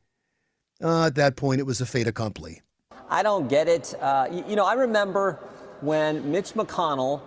uh, 0.82 1.06
at 1.06 1.14
that 1.16 1.36
point 1.36 1.60
it 1.60 1.66
was 1.66 1.80
a 1.80 1.86
fait 1.86 2.06
accompli. 2.06 2.62
I 3.10 3.22
don't 3.22 3.48
get 3.48 3.68
it. 3.68 3.94
Uh, 4.00 4.26
you, 4.30 4.44
you 4.48 4.56
know, 4.56 4.64
I 4.64 4.74
remember 4.74 5.38
when 5.80 6.30
Mitch 6.30 6.54
McConnell 6.54 7.20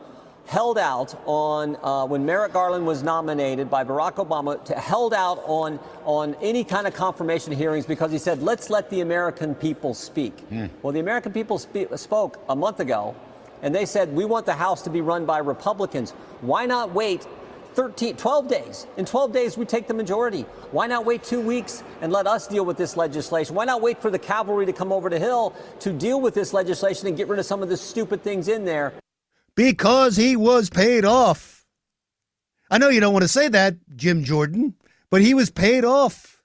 held 0.47 0.77
out 0.77 1.13
on 1.25 1.75
uh, 1.83 2.05
when 2.05 2.25
Merrick 2.25 2.53
Garland 2.53 2.87
was 2.87 3.03
nominated 3.03 3.69
by 3.69 3.83
Barack 3.83 4.15
Obama 4.15 4.63
to 4.65 4.73
held 4.73 5.13
out 5.13 5.43
on 5.45 5.79
on 6.05 6.35
any 6.41 6.63
kind 6.63 6.87
of 6.87 6.93
confirmation 6.93 7.51
hearings 7.51 7.85
because 7.85 8.11
he 8.11 8.17
said 8.17 8.41
let's 8.41 8.69
let 8.69 8.89
the 8.89 9.01
American 9.01 9.53
people 9.53 9.93
speak. 9.93 10.35
Mm. 10.49 10.69
Well, 10.81 10.93
the 10.93 11.01
American 11.01 11.33
people 11.33 11.59
spe- 11.59 11.93
spoke 11.95 12.39
a 12.49 12.55
month 12.55 12.79
ago, 12.79 13.15
and 13.61 13.75
they 13.75 13.85
said 13.85 14.13
we 14.13 14.25
want 14.25 14.45
the 14.45 14.53
House 14.53 14.81
to 14.83 14.89
be 14.89 15.01
run 15.01 15.25
by 15.25 15.39
Republicans. 15.39 16.11
Why 16.41 16.65
not 16.65 16.93
wait 16.93 17.27
13, 17.77 18.15
12 18.15 18.47
days. 18.47 18.87
In 18.97 19.05
12 19.05 19.31
days, 19.31 19.55
we 19.55 19.63
take 19.63 19.87
the 19.87 19.93
majority. 19.93 20.41
Why 20.71 20.87
not 20.87 21.05
wait 21.05 21.23
two 21.23 21.39
weeks 21.39 21.83
and 22.01 22.11
let 22.11 22.25
us 22.25 22.47
deal 22.47 22.65
with 22.65 22.75
this 22.75 22.97
legislation? 22.97 23.53
Why 23.53 23.65
not 23.65 23.83
wait 23.83 24.01
for 24.01 24.09
the 24.09 24.17
cavalry 24.17 24.65
to 24.65 24.73
come 24.73 24.91
over 24.91 25.11
the 25.11 25.19
Hill 25.19 25.53
to 25.81 25.93
deal 25.93 26.19
with 26.19 26.33
this 26.33 26.53
legislation 26.53 27.07
and 27.07 27.15
get 27.15 27.27
rid 27.27 27.37
of 27.37 27.45
some 27.45 27.61
of 27.61 27.69
the 27.69 27.77
stupid 27.77 28.23
things 28.23 28.47
in 28.47 28.65
there? 28.65 28.93
Because 29.57 30.15
he 30.15 30.35
was 30.35 30.69
paid 30.69 31.03
off. 31.03 31.65
I 32.69 32.77
know 32.77 32.89
you 32.89 32.99
don't 32.99 33.11
want 33.11 33.23
to 33.23 33.27
say 33.27 33.47
that, 33.47 33.75
Jim 33.95 34.23
Jordan, 34.23 34.75
but 35.09 35.23
he 35.23 35.33
was 35.33 35.49
paid 35.49 35.83
off. 35.83 36.43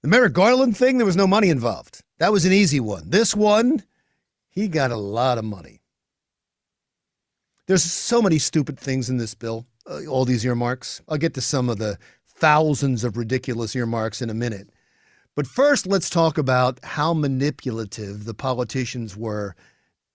The 0.00 0.08
Merrick 0.08 0.32
Garland 0.32 0.74
thing, 0.74 0.96
there 0.96 1.06
was 1.06 1.16
no 1.16 1.26
money 1.26 1.50
involved. 1.50 2.02
That 2.18 2.32
was 2.32 2.46
an 2.46 2.52
easy 2.52 2.80
one. 2.80 3.10
This 3.10 3.34
one, 3.34 3.82
he 4.48 4.68
got 4.68 4.90
a 4.90 4.96
lot 4.96 5.36
of 5.36 5.44
money. 5.44 5.82
There's 7.66 7.84
so 7.84 8.22
many 8.22 8.38
stupid 8.38 8.80
things 8.80 9.10
in 9.10 9.18
this 9.18 9.34
bill, 9.34 9.66
uh, 9.86 10.06
all 10.06 10.24
these 10.24 10.46
earmarks. 10.46 11.02
I'll 11.10 11.18
get 11.18 11.34
to 11.34 11.42
some 11.42 11.68
of 11.68 11.76
the 11.76 11.98
thousands 12.26 13.04
of 13.04 13.18
ridiculous 13.18 13.76
earmarks 13.76 14.22
in 14.22 14.30
a 14.30 14.34
minute. 14.34 14.70
But 15.34 15.46
first, 15.46 15.86
let's 15.86 16.08
talk 16.08 16.38
about 16.38 16.82
how 16.82 17.12
manipulative 17.12 18.24
the 18.24 18.34
politicians 18.34 19.14
were 19.14 19.54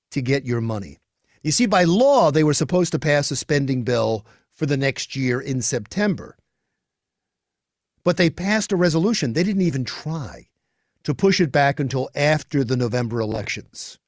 to 0.09 0.23
get 0.23 0.45
your 0.45 0.61
money. 0.61 0.97
You 1.41 1.51
see, 1.51 1.65
by 1.65 1.85
law, 1.85 2.31
they 2.31 2.43
were 2.43 2.53
supposed 2.53 2.91
to 2.91 2.99
pass 2.99 3.31
a 3.31 3.35
spending 3.35 3.83
bill 3.83 4.25
for 4.53 4.65
the 4.65 4.77
next 4.77 5.15
year 5.15 5.39
in 5.39 5.61
September. 5.61 6.37
But 8.03 8.17
they 8.17 8.29
passed 8.29 8.71
a 8.71 8.77
resolution. 8.77 9.33
They 9.33 9.43
didn't 9.43 9.61
even 9.61 9.85
try 9.85 10.47
to 11.03 11.13
push 11.13 11.39
it 11.39 11.51
back 11.51 11.79
until 11.79 12.09
after 12.13 12.63
the 12.63 12.75
November 12.75 13.21
elections. 13.21 13.99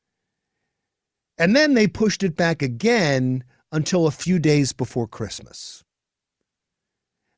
And 1.37 1.55
then 1.55 1.73
they 1.73 1.87
pushed 1.87 2.23
it 2.23 2.35
back 2.35 2.61
again 2.61 3.43
until 3.71 4.07
a 4.07 4.11
few 4.11 4.37
days 4.37 4.73
before 4.73 5.07
Christmas. 5.07 5.83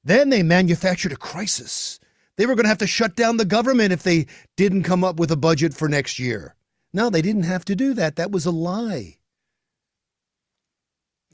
Then 0.04 0.30
they 0.30 0.44
manufactured 0.44 1.12
a 1.12 1.18
crisis. 1.18 2.00
They 2.36 2.46
were 2.46 2.56
going 2.56 2.64
to 2.64 2.70
have 2.70 2.80
to 2.80 2.88
shut 2.88 3.16
down 3.16 3.38
the 3.38 3.46
government 3.46 3.94
if 3.94 4.04
they 4.04 4.26
didn't 4.58 4.84
come 4.84 5.04
up 5.04 5.18
with 5.18 5.32
a 5.32 5.38
budget 5.38 5.74
for 5.74 5.88
next 5.88 6.18
year. 6.18 6.56
No, 6.94 7.10
they 7.10 7.22
didn't 7.22 7.44
have 7.44 7.64
to 7.66 7.76
do 7.76 7.94
that. 7.94 8.16
That 8.16 8.32
was 8.32 8.46
a 8.46 8.52
lie. 8.52 9.18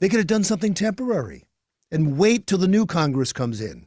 They 0.00 0.08
could 0.08 0.18
have 0.18 0.26
done 0.26 0.44
something 0.44 0.74
temporary 0.74 1.44
and 1.90 2.18
wait 2.18 2.46
till 2.46 2.58
the 2.58 2.68
new 2.68 2.86
Congress 2.86 3.32
comes 3.32 3.60
in. 3.60 3.86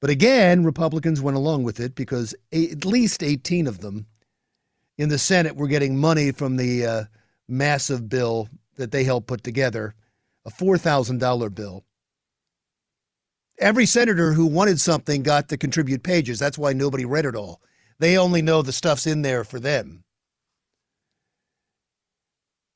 But 0.00 0.10
again, 0.10 0.64
Republicans 0.64 1.20
went 1.20 1.36
along 1.36 1.64
with 1.64 1.80
it 1.80 1.94
because 1.94 2.34
at 2.52 2.84
least 2.84 3.22
18 3.22 3.66
of 3.66 3.80
them 3.80 4.06
in 4.96 5.08
the 5.08 5.18
Senate 5.18 5.56
were 5.56 5.66
getting 5.66 5.98
money 5.98 6.30
from 6.30 6.56
the 6.56 6.86
uh, 6.86 7.04
massive 7.48 8.08
bill 8.08 8.48
that 8.76 8.92
they 8.92 9.02
helped 9.02 9.26
put 9.26 9.42
together, 9.42 9.94
a 10.44 10.50
$4,000 10.50 11.54
bill. 11.54 11.84
Every 13.58 13.86
senator 13.86 14.32
who 14.32 14.46
wanted 14.46 14.80
something 14.80 15.24
got 15.24 15.48
to 15.48 15.56
contribute 15.56 16.04
pages. 16.04 16.38
That's 16.38 16.58
why 16.58 16.72
nobody 16.72 17.04
read 17.04 17.24
it 17.24 17.34
all. 17.34 17.60
They 17.98 18.16
only 18.16 18.40
know 18.42 18.62
the 18.62 18.72
stuff's 18.72 19.06
in 19.06 19.22
there 19.22 19.42
for 19.42 19.58
them. 19.58 20.04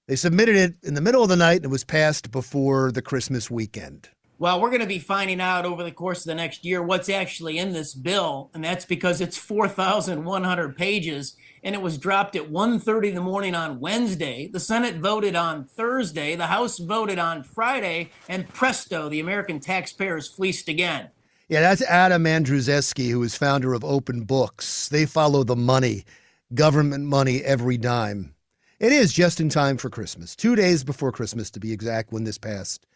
They 0.08 0.16
submitted 0.16 0.56
it 0.56 0.74
in 0.82 0.94
the 0.94 1.00
middle 1.00 1.22
of 1.22 1.28
the 1.28 1.36
night 1.36 1.56
and 1.56 1.66
it 1.66 1.70
was 1.70 1.84
passed 1.84 2.30
before 2.30 2.90
the 2.90 3.02
Christmas 3.02 3.50
weekend. 3.50 4.08
Well, 4.38 4.60
we're 4.60 4.70
going 4.70 4.80
to 4.80 4.88
be 4.88 4.98
finding 4.98 5.40
out 5.40 5.64
over 5.64 5.84
the 5.84 5.92
course 5.92 6.20
of 6.20 6.24
the 6.24 6.34
next 6.34 6.64
year 6.64 6.82
what's 6.82 7.08
actually 7.08 7.58
in 7.58 7.72
this 7.72 7.94
bill, 7.94 8.50
and 8.54 8.64
that's 8.64 8.84
because 8.84 9.20
it's 9.20 9.38
4,100 9.38 10.76
pages 10.76 11.36
and 11.62 11.76
it 11.76 11.80
was 11.80 11.96
dropped 11.96 12.34
at 12.34 12.50
1.30 12.50 13.10
in 13.10 13.14
the 13.14 13.20
morning 13.20 13.54
on 13.54 13.78
Wednesday. 13.78 14.48
The 14.48 14.58
Senate 14.58 14.96
voted 14.96 15.36
on 15.36 15.64
Thursday, 15.64 16.34
the 16.34 16.48
House 16.48 16.78
voted 16.78 17.20
on 17.20 17.44
Friday, 17.44 18.10
and 18.28 18.48
presto, 18.48 19.08
the 19.08 19.20
American 19.20 19.60
taxpayers 19.60 20.28
fleeced 20.28 20.68
again. 20.68 21.10
Yeah, 21.48 21.60
that's 21.60 21.82
Adam 21.82 22.24
Andrzejewski, 22.24 23.10
who 23.10 23.22
is 23.22 23.36
founder 23.36 23.74
of 23.74 23.84
Open 23.84 24.24
Books. 24.24 24.88
They 24.88 25.06
follow 25.06 25.44
the 25.44 25.54
money, 25.54 26.04
government 26.52 27.04
money 27.04 27.44
every 27.44 27.78
dime. 27.78 28.34
It 28.82 28.92
is 28.92 29.14
just 29.14 29.40
in 29.40 29.48
time 29.48 29.78
for 29.78 29.88
Christmas, 29.88 30.36
two 30.36 30.54
days 30.54 30.84
before 30.84 31.10
Christmas 31.10 31.50
to 31.52 31.60
be 31.60 31.72
exact, 31.72 32.12
when 32.12 32.24
this 32.24 32.36
passed, 32.36 32.86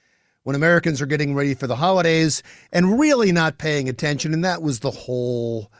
when 0.42 0.55
Americans 0.55 1.01
are 1.01 1.07
getting 1.07 1.35
ready 1.35 1.55
for 1.55 1.66
the 1.66 1.77
holidays 1.77 2.42
and 2.72 2.99
really 2.99 3.33
not 3.33 3.57
paying 3.57 3.88
attention. 3.88 4.35
And 4.35 4.44
that 4.44 4.61
was 4.61 4.81
the 4.81 4.90
whole 4.90 5.72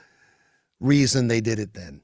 reason 0.81 1.29
they 1.29 1.43
did 1.43 1.59
it 1.59 1.75
then 1.75 2.01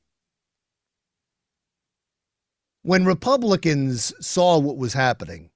when 2.83 3.05
Republicans 3.05 4.13
saw 4.21 4.59
what 4.59 4.77
was 4.77 4.93
happening, 4.93 5.51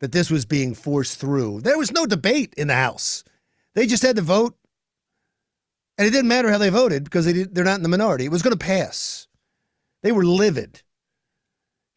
that 0.00 0.12
this 0.12 0.30
was 0.30 0.44
being 0.44 0.74
forced 0.74 1.18
through, 1.18 1.60
there 1.62 1.78
was 1.78 1.92
no 1.92 2.06
debate 2.06 2.52
in 2.56 2.68
the 2.68 2.74
House. 2.74 3.24
They 3.74 3.86
just 3.86 4.02
had 4.02 4.16
to 4.16 4.22
vote. 4.22 4.56
And 5.98 6.06
it 6.06 6.10
didn't 6.10 6.28
matter 6.28 6.50
how 6.50 6.58
they 6.58 6.68
voted 6.68 7.04
because 7.04 7.24
they 7.24 7.32
did, 7.32 7.54
they're 7.54 7.64
not 7.64 7.76
in 7.76 7.82
the 7.82 7.88
minority. 7.88 8.26
It 8.26 8.30
was 8.30 8.42
going 8.42 8.56
to 8.56 8.64
pass. 8.64 9.28
They 10.02 10.12
were 10.12 10.24
livid. 10.24 10.82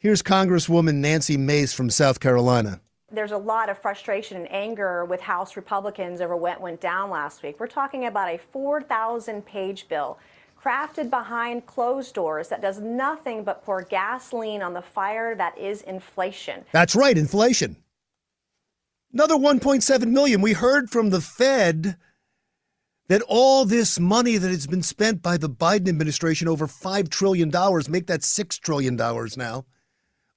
Here's 0.01 0.23
Congresswoman 0.23 0.95
Nancy 0.95 1.35
Mace 1.35 1.73
from 1.73 1.89
South 1.89 2.21
Carolina. 2.21 2.79
There's 3.11 3.33
a 3.33 3.37
lot 3.37 3.67
of 3.67 3.77
frustration 3.77 4.37
and 4.37 4.49
anger 4.49 5.03
with 5.03 5.19
House 5.19 5.57
Republicans 5.57 6.21
over 6.21 6.37
what 6.37 6.61
went 6.61 6.79
down 6.79 7.09
last 7.09 7.43
week. 7.43 7.59
We're 7.59 7.67
talking 7.67 8.05
about 8.05 8.29
a 8.29 8.37
4,000 8.37 9.45
page 9.45 9.89
bill 9.89 10.17
crafted 10.57 11.09
behind 11.09 11.65
closed 11.65 12.15
doors 12.15 12.47
that 12.47 12.61
does 12.61 12.79
nothing 12.79 13.43
but 13.43 13.65
pour 13.65 13.81
gasoline 13.81 14.61
on 14.61 14.73
the 14.73 14.81
fire 14.81 15.35
that 15.35 15.57
is 15.57 15.81
inflation. 15.81 16.63
That's 16.71 16.95
right, 16.95 17.17
inflation. 17.17 17.75
Another 19.11 19.35
1.7 19.35 20.07
million. 20.07 20.39
We 20.39 20.53
heard 20.53 20.89
from 20.89 21.09
the 21.09 21.19
Fed 21.19 21.97
that 23.09 23.21
all 23.27 23.65
this 23.65 23.99
money 23.99 24.37
that 24.37 24.49
has 24.49 24.65
been 24.65 24.81
spent 24.81 25.21
by 25.21 25.35
the 25.35 25.49
Biden 25.49 25.89
administration 25.89 26.47
over 26.47 26.67
$5 26.67 27.09
trillion, 27.09 27.49
make 27.89 28.07
that 28.07 28.21
$6 28.21 28.59
trillion 28.61 28.95
now, 28.95 29.65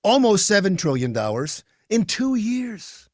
almost 0.03 0.51
$7 0.51 0.79
trillion 0.79 1.17
in 1.89 2.05
two 2.05 2.35
years. 2.35 3.09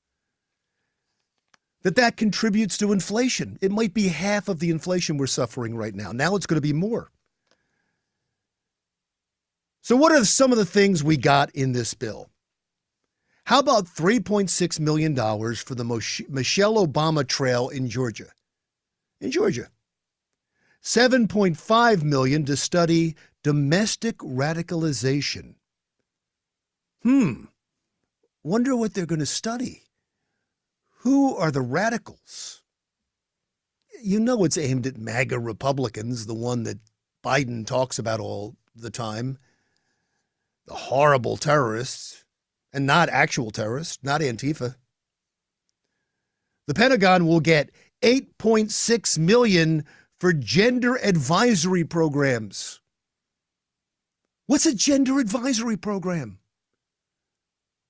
That 1.83 1.96
that 1.96 2.16
contributes 2.16 2.77
to 2.79 2.92
inflation. 2.92 3.59
It 3.61 3.70
might 3.70 3.94
be 3.94 4.09
half 4.09 4.48
of 4.48 4.59
the 4.59 4.70
inflation 4.70 5.16
we're 5.16 5.27
suffering 5.27 5.77
right 5.77 5.94
now. 5.94 6.12
Now 6.12 6.35
it's 6.35 6.46
going 6.46 6.57
to 6.57 6.61
be 6.61 6.72
more. 6.72 7.11
So, 9.81 9.96
what 9.96 10.12
are 10.12 10.24
some 10.24 10.51
of 10.51 10.59
the 10.59 10.66
things 10.66 11.05
we 11.05 11.16
got 11.16 11.51
in 11.53 11.72
this 11.72 11.94
bill? 11.94 12.31
How 13.44 13.61
about 13.61 13.87
$3.6 13.87 14.81
million 14.81 15.16
for 15.16 15.74
the 15.74 16.24
Michelle 16.29 16.87
Obama 16.87 17.27
Trail 17.27 17.70
in 17.70 17.88
Georgia? 17.88 18.27
In 19.20 19.31
Georgia. 19.31 19.68
7.5 20.83 22.03
million 22.03 22.44
to 22.44 22.57
study 22.57 23.16
domestic 23.42 24.18
radicalization. 24.18 25.55
Hmm. 27.03 27.45
Wonder 28.43 28.75
what 28.77 28.95
they're 28.95 29.07
going 29.07 29.19
to 29.19 29.27
study. 29.27 29.83
Who 31.01 31.37
are 31.37 31.51
the 31.51 31.61
radicals? 31.61 32.63
You 34.03 34.21
know 34.21 34.45
it's 34.45 34.59
aimed 34.59 34.87
at 34.87 34.97
MAGA 34.97 35.39
Republicans, 35.39 36.27
the 36.27 36.35
one 36.35 36.63
that 36.65 36.79
Biden 37.25 37.67
talks 37.67 37.99
about 37.99 38.21
all 38.21 38.57
the 38.75 38.91
time. 38.91 39.39
The 40.67 40.75
horrible 40.75 41.37
terrorists 41.37 42.25
and 42.73 42.87
not 42.87 43.09
actual 43.09 43.51
terrorists, 43.51 43.99
not 44.03 44.21
Antifa. 44.21 44.77
The 46.67 46.75
Pentagon 46.75 47.27
will 47.27 47.41
get 47.41 47.71
8.6 48.03 49.19
million 49.19 49.85
for 50.21 50.33
gender 50.33 50.97
advisory 50.97 51.85
programs. 51.85 52.81
What's 54.47 54.67
a 54.67 54.75
gender 54.75 55.19
advisory 55.19 55.77
program? 55.77 56.38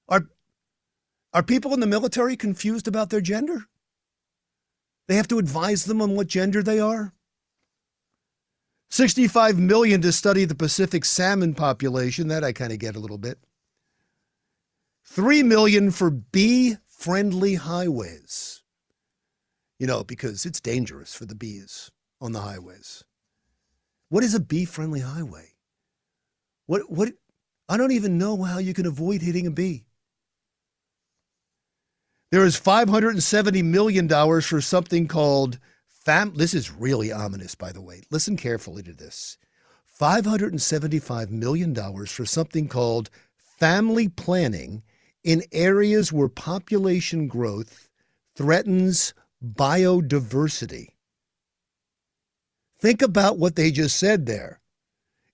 Are 0.09 0.29
are 1.33 1.43
people 1.43 1.75
in 1.75 1.81
the 1.81 1.87
military 1.87 2.37
confused 2.37 2.89
about 2.89 3.11
their 3.11 3.21
gender? 3.21 3.67
They 5.07 5.17
have 5.17 5.29
to 5.29 5.39
advise 5.39 5.85
them 5.85 6.01
on 6.01 6.15
what 6.15 6.27
gender 6.27 6.63
they 6.63 6.81
are? 6.81 7.15
65 8.91 9.59
million 9.59 10.01
to 10.01 10.13
study 10.13 10.45
the 10.45 10.55
Pacific 10.55 11.05
salmon 11.05 11.55
population, 11.55 12.29
that 12.29 12.45
I 12.45 12.53
kind 12.53 12.73
of 12.73 12.79
get 12.79 12.97
a 12.97 13.01
little 13.01 13.19
bit. 13.19 13.39
3 15.05 15.43
million 15.43 15.91
for 15.91 16.11
bee 16.11 16.77
friendly 16.87 17.55
highways. 17.55 18.63
You 19.79 19.87
know, 19.87 20.05
because 20.05 20.45
it's 20.45 20.61
dangerous 20.61 21.15
for 21.15 21.27
the 21.27 21.35
bees 21.35 21.91
on 22.21 22.33
the 22.33 22.41
highways. 22.41 23.05
What 24.09 24.25
is 24.25 24.35
a 24.35 24.41
bee 24.41 24.65
friendly 24.65 25.01
highway? 25.01 25.55
What 26.67 26.91
what 26.91 27.13
I 27.69 27.77
don't 27.77 27.93
even 27.93 28.19
know 28.19 28.43
how 28.43 28.59
you 28.59 28.73
can 28.75 28.87
avoid 28.87 29.21
hitting 29.21 29.47
a 29.47 29.51
bee. 29.51 29.85
There 32.31 32.45
is 32.45 32.61
$570 32.61 33.65
million 33.65 34.09
for 34.09 34.61
something 34.61 35.09
called 35.09 35.59
fam 35.89 36.35
this 36.35 36.55
is 36.55 36.71
really 36.71 37.11
ominous 37.11 37.55
by 37.55 37.73
the 37.73 37.81
way. 37.81 38.03
Listen 38.11 38.37
carefully 38.37 38.83
to 38.83 38.93
this. 38.93 39.39
$575 39.99 41.31
million 41.31 41.75
for 42.07 42.27
something 42.27 42.69
called 42.69 43.11
family 43.59 44.09
planning 44.09 44.83
in 45.25 45.43
areas 45.53 46.13
where 46.13 46.29
population 46.29 47.27
growth 47.29 47.89
threatens 48.37 49.15
biodiversity. 49.45 50.89
Think 52.79 53.03
about 53.03 53.39
what 53.39 53.57
they 53.57 53.71
just 53.71 53.97
said 53.97 54.27
there. 54.27 54.61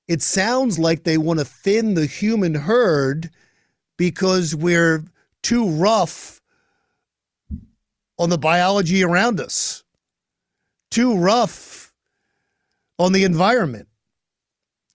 It 0.09 0.23
sounds 0.23 0.79
like 0.79 1.03
they 1.03 1.19
want 1.19 1.41
to 1.41 1.45
thin 1.45 1.95
the 1.95 2.07
human 2.07 2.55
herd 2.55 3.31
because 3.97 4.55
we're 4.55 5.05
too 5.43 5.69
rough 5.69 6.41
on 8.19 8.31
the 8.31 8.39
biology 8.39 9.03
around 9.03 9.41
us, 9.41 9.85
too 10.91 11.17
rough 11.17 11.93
on 12.99 13.13
the 13.13 13.25
environment. 13.25 13.89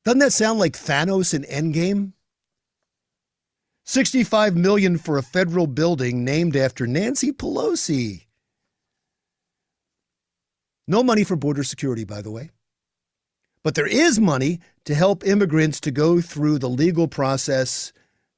Doesn't 0.06 0.20
that 0.20 0.34
sound 0.34 0.60
like 0.60 0.74
Thanos 0.74 1.34
in 1.34 1.44
Endgame? 1.44 2.14
65 3.84 4.56
million 4.56 4.98
for 4.98 5.18
a 5.18 5.24
federal 5.24 5.68
building 5.68 6.24
named 6.24 6.56
after 6.56 6.86
Nancy 6.86 7.32
Pelosi. 7.32 8.26
No 10.88 11.04
money 11.04 11.24
for 11.24 11.36
border 11.36 11.64
security, 11.64 12.04
by 12.04 12.22
the 12.22 12.32
way. 12.32 12.52
But 13.64 13.76
there 13.76 13.88
is 13.88 14.20
money 14.20 14.60
to 14.86 14.96
help 14.96 15.26
immigrants 15.26 15.80
to 15.82 15.92
go 15.92 16.22
through 16.22 16.60
the 16.60 16.70
legal 16.70 17.08
process 17.08 17.92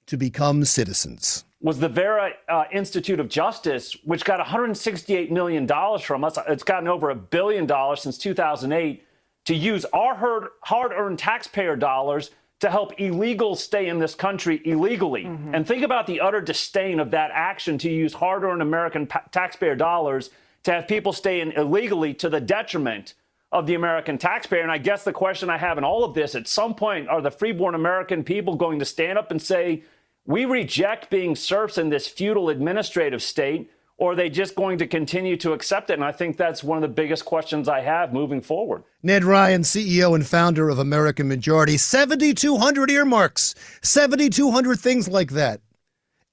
to 0.08 0.18
become 0.18 0.66
citizens. 0.66 1.46
Was 1.62 1.80
the 1.80 1.90
Vera 1.90 2.32
uh, 2.50 2.64
Institute 2.72 3.20
of 3.20 3.30
Justice, 3.30 3.96
which 4.04 4.26
got 4.26 4.44
$168 4.44 5.30
million 5.30 5.68
from 6.00 6.24
us. 6.24 6.38
It's 6.48 6.64
gotten 6.64 6.88
over 6.88 7.12
a 7.12 7.16
billion 7.16 7.68
dollars 7.68 8.02
since 8.02 8.18
2008 8.18 9.06
to 9.46 9.56
use 9.56 9.86
our 9.94 10.50
hard 10.62 10.92
earned 10.92 11.20
taxpayer 11.20 11.76
dollars 11.76 12.32
to 12.62 12.70
help 12.70 12.96
illegals 12.98 13.58
stay 13.58 13.88
in 13.90 13.98
this 13.98 14.14
country 14.14 14.62
illegally. 14.66 15.24
Mm-hmm. 15.24 15.56
And 15.56 15.68
think 15.68 15.84
about 15.84 16.06
the 16.06 16.22
utter 16.22 16.42
disdain 16.42 17.00
of 17.00 17.12
that 17.12 17.32
action 17.34 17.78
to 17.80 17.90
use 17.90 18.14
hard 18.14 18.44
earned 18.44 18.62
American 18.62 19.08
pa- 19.08 19.24
taxpayer 19.32 19.76
dollars 19.76 20.30
to 20.64 20.72
have 20.72 20.88
people 20.88 21.12
stay 21.12 21.42
in 21.42 21.52
illegally 21.54 22.14
to 22.16 22.30
the 22.30 22.40
detriment 22.40 23.16
of 23.52 23.66
the 23.66 23.74
American 23.74 24.18
taxpayer. 24.18 24.62
And 24.62 24.72
I 24.72 24.78
guess 24.78 25.04
the 25.04 25.12
question 25.12 25.50
I 25.50 25.58
have 25.58 25.80
in 25.80 25.84
all 25.84 26.04
of 26.04 26.14
this 26.14 26.36
at 26.36 26.48
some 26.48 26.76
point 26.76 27.10
are 27.10 27.20
the 27.20 27.32
freeborn 27.32 27.74
American 27.74 28.24
people 28.24 28.56
going 28.56 28.78
to 28.78 28.86
stand 28.86 29.18
up 29.18 29.32
and 29.32 29.42
say, 29.42 29.84
we 30.26 30.46
reject 30.46 31.10
being 31.10 31.36
serfs 31.36 31.78
in 31.78 31.90
this 31.90 32.08
feudal 32.08 32.50
administrative 32.50 33.22
state? 33.22 33.72
or 34.02 34.14
are 34.14 34.16
they 34.16 34.32
just 34.32 34.56
going 34.56 34.80
to 34.80 34.88
continue 34.88 35.38
to 35.38 35.54
accept 35.54 35.92
it? 35.92 35.94
And 35.94 36.04
I 36.04 36.12
think 36.12 36.36
that's 36.36 36.64
one 36.64 36.76
of 36.76 36.82
the 36.82 36.88
biggest 36.88 37.24
questions 37.24 37.70
I 37.70 37.82
have 37.82 38.12
moving 38.12 38.42
forward. 38.42 38.84
Ned 39.04 39.24
Ryan, 39.24 39.62
CEO 39.62 40.16
and 40.16 40.26
founder 40.26 40.70
of 40.70 40.80
American 40.80 41.28
Majority, 41.28 41.78
7,200 41.78 42.90
earmarks, 42.90 43.54
7,200 43.84 44.80
things 44.80 45.08
like 45.08 45.30
that. 45.34 45.62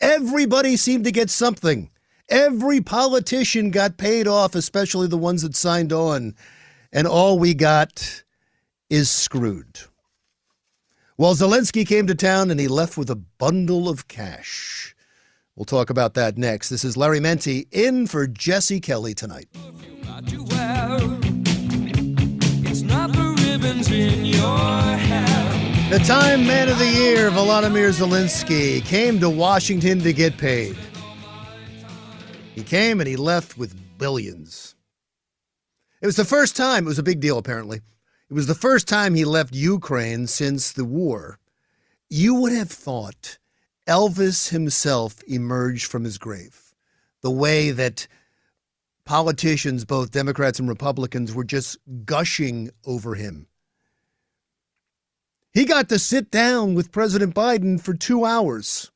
Everybody 0.01 0.79
seemed 0.79 1.05
to 1.05 1.13
get 1.13 1.29
something. 1.29 1.91
Every 2.31 2.81
politician 2.81 3.71
got 3.71 3.99
paid 3.99 4.27
off, 4.27 4.55
especially 4.55 5.07
the 5.07 5.19
ones 5.19 5.43
that 5.43 5.55
signed 5.55 5.93
on. 5.93 6.37
And 6.91 7.07
all 7.07 7.39
we 7.39 7.53
got 7.53 8.23
is 8.89 9.11
screwed. 9.11 9.79
Well, 11.21 11.35
Zelensky 11.35 11.85
came 11.85 12.07
to 12.07 12.15
town 12.15 12.49
and 12.53 12.61
he 12.61 12.69
left 12.69 12.97
with 12.97 13.11
a 13.11 13.17
bundle 13.17 13.89
of 13.89 14.07
cash. 14.07 14.95
We'll 15.57 15.65
talk 15.65 15.91
about 15.91 16.15
that 16.15 16.39
next. 16.39 16.69
This 16.69 16.85
is 16.85 16.97
Larry 16.97 17.19
Mendte 17.19 17.67
in 17.73 18.07
for 18.07 18.29
Jesse 18.29 18.79
Kelly 18.79 19.15
tonight. 19.15 19.49
The 25.91 26.05
Time 26.07 26.47
Man 26.47 26.69
of 26.69 26.79
the 26.79 26.87
Year, 26.87 27.33
Volodymyr 27.33 27.91
Zelensky, 27.91 28.85
came 28.85 29.19
to 29.19 29.29
Washington 29.29 29.99
to 30.03 30.13
get 30.13 30.39
paid. 30.39 30.77
He 32.55 32.63
came 32.63 33.01
and 33.01 33.09
he 33.09 33.17
left 33.17 33.59
with 33.59 33.75
billions. 33.99 34.77
It 36.01 36.07
was 36.07 36.15
the 36.15 36.25
first 36.25 36.55
time, 36.55 36.85
it 36.85 36.89
was 36.89 37.01
a 37.01 37.03
big 37.03 37.19
deal 37.19 37.39
apparently. 37.39 37.81
It 38.31 38.35
was 38.35 38.47
the 38.47 38.55
first 38.55 38.87
time 38.87 39.15
he 39.15 39.25
left 39.25 39.55
Ukraine 39.55 40.27
since 40.27 40.73
the 40.73 40.85
war. 40.85 41.39
You 42.11 42.35
would 42.35 42.53
have 42.53 42.71
thought 42.71 43.39
Elvis 43.87 44.51
himself 44.51 45.23
emerged 45.27 45.87
from 45.87 46.05
his 46.05 46.19
grave. 46.19 46.75
The 47.23 47.31
way 47.31 47.71
that 47.71 48.07
politicians, 49.07 49.87
both 49.87 50.11
Democrats 50.11 50.59
and 50.59 50.69
Republicans, 50.69 51.33
were 51.33 51.45
just 51.45 51.79
gushing 52.05 52.71
over 52.85 53.15
him. 53.15 53.47
He 55.55 55.65
got 55.65 55.89
to 55.89 55.99
sit 55.99 56.31
down 56.31 56.75
with 56.75 56.93
President 56.93 57.35
Biden 57.35 57.81
for 57.81 57.95
two 57.95 58.27
hours. 58.27 58.91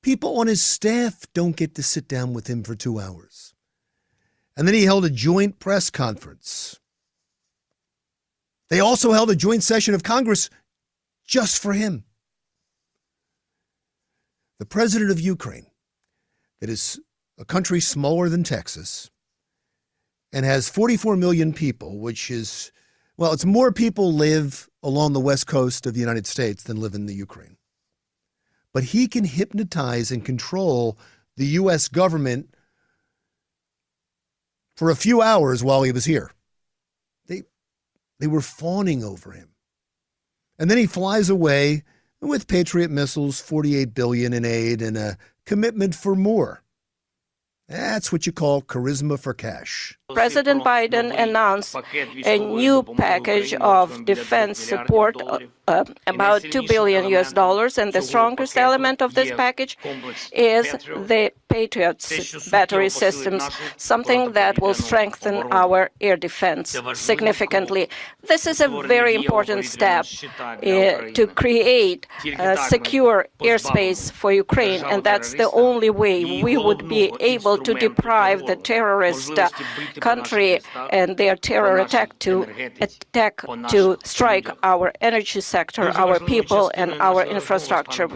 People 0.00 0.38
on 0.38 0.46
his 0.46 0.62
staff 0.62 1.26
don't 1.34 1.56
get 1.56 1.74
to 1.74 1.82
sit 1.82 2.06
down 2.06 2.34
with 2.34 2.46
him 2.46 2.62
for 2.62 2.76
two 2.76 3.00
hours. 3.00 3.52
And 4.56 4.68
then 4.68 4.74
he 4.74 4.84
held 4.84 5.04
a 5.04 5.10
joint 5.10 5.58
press 5.58 5.90
conference. 5.90 6.78
They 8.70 8.80
also 8.80 9.12
held 9.12 9.30
a 9.30 9.36
joint 9.36 9.62
session 9.62 9.94
of 9.94 10.02
Congress 10.02 10.50
just 11.26 11.60
for 11.60 11.72
him 11.72 12.04
the 14.58 14.66
president 14.66 15.10
of 15.10 15.20
Ukraine, 15.20 15.66
that 16.60 16.70
is 16.70 17.00
a 17.38 17.44
country 17.44 17.80
smaller 17.80 18.28
than 18.28 18.44
Texas 18.44 19.10
and 20.32 20.44
has 20.44 20.68
44 20.68 21.16
million 21.16 21.52
people, 21.52 21.98
which 21.98 22.30
is 22.30 22.72
Well, 23.16 23.32
it's 23.32 23.44
more 23.44 23.72
people 23.72 24.12
live 24.12 24.68
along 24.82 25.12
the 25.12 25.20
west 25.20 25.46
coast 25.46 25.86
of 25.86 25.94
the 25.94 26.00
United 26.00 26.26
States 26.26 26.62
than 26.62 26.80
live 26.80 26.94
in 26.94 27.06
the 27.06 27.14
Ukraine. 27.14 27.56
But 28.72 28.84
he 28.84 29.06
can 29.06 29.24
hypnotize 29.24 30.10
and 30.10 30.24
control 30.24 30.98
the 31.36 31.46
U.S. 31.60 31.88
government 31.88 32.54
for 34.76 34.90
a 34.90 34.96
few 34.96 35.22
hours 35.22 35.62
while 35.62 35.82
he 35.82 35.92
was 35.92 36.04
here. 36.04 36.32
They, 38.20 38.26
were 38.26 38.40
fawning 38.40 39.04
over 39.04 39.32
him. 39.32 39.50
And 40.58 40.70
then 40.70 40.78
he 40.78 40.86
flies 40.86 41.28
away 41.28 41.82
with 42.20 42.48
Patriot 42.48 42.90
missiles, 42.90 43.40
48 43.40 43.94
billion 43.94 44.32
in 44.32 44.44
aid, 44.44 44.80
and 44.80 44.96
a 44.96 45.18
commitment 45.44 45.94
for 45.94 46.14
more. 46.14 46.62
That's 47.68 48.12
what 48.12 48.26
you 48.26 48.32
call 48.32 48.62
charisma 48.62 49.18
for 49.18 49.34
cash. 49.34 49.98
President 50.12 50.62
Biden 50.62 51.18
announced 51.18 51.74
a 52.26 52.38
new 52.38 52.82
package 52.82 53.54
of 53.54 54.04
defense 54.04 54.58
support, 54.58 55.16
uh, 55.22 55.38
uh, 55.66 55.82
about 56.06 56.42
2 56.42 56.66
billion 56.68 57.06
US 57.14 57.32
dollars, 57.32 57.78
and 57.78 57.90
the 57.90 58.02
strongest 58.02 58.58
element 58.58 59.00
of 59.00 59.14
this 59.14 59.30
package 59.34 59.78
is 60.30 60.70
the 60.72 61.32
Patriot's 61.48 62.50
battery 62.50 62.88
systems, 62.88 63.48
something 63.76 64.32
that 64.32 64.60
will 64.60 64.74
strengthen 64.74 65.36
our 65.52 65.90
air 66.00 66.16
defense 66.16 66.76
significantly. 66.94 67.88
This 68.28 68.46
is 68.46 68.60
a 68.60 68.68
very 68.68 69.14
important 69.14 69.64
step 69.64 70.04
uh, 70.38 70.56
to 71.18 71.26
create 71.42 72.06
a 72.38 72.56
secure 72.56 73.28
airspace 73.40 74.10
for 74.10 74.32
Ukraine, 74.32 74.82
and 74.84 75.04
that's 75.04 75.32
the 75.34 75.50
only 75.52 75.90
way 75.90 76.42
we 76.42 76.56
would 76.56 76.88
be 76.88 77.12
able 77.20 77.56
to 77.58 77.72
deprive 77.72 78.44
the 78.46 78.56
terrorist 78.56 79.38
uh, 79.38 79.48
country 80.04 80.60
and 80.90 81.16
their 81.16 81.36
terror 81.36 81.76
attack 81.78 82.18
to 82.20 82.42
attack 82.80 83.42
to 83.68 83.96
strike 84.04 84.48
our 84.62 84.92
energy 85.00 85.40
sector, 85.40 85.90
our 86.04 86.20
people, 86.20 86.70
and 86.74 86.92
our 87.00 87.24
infrastructure. 87.24 88.08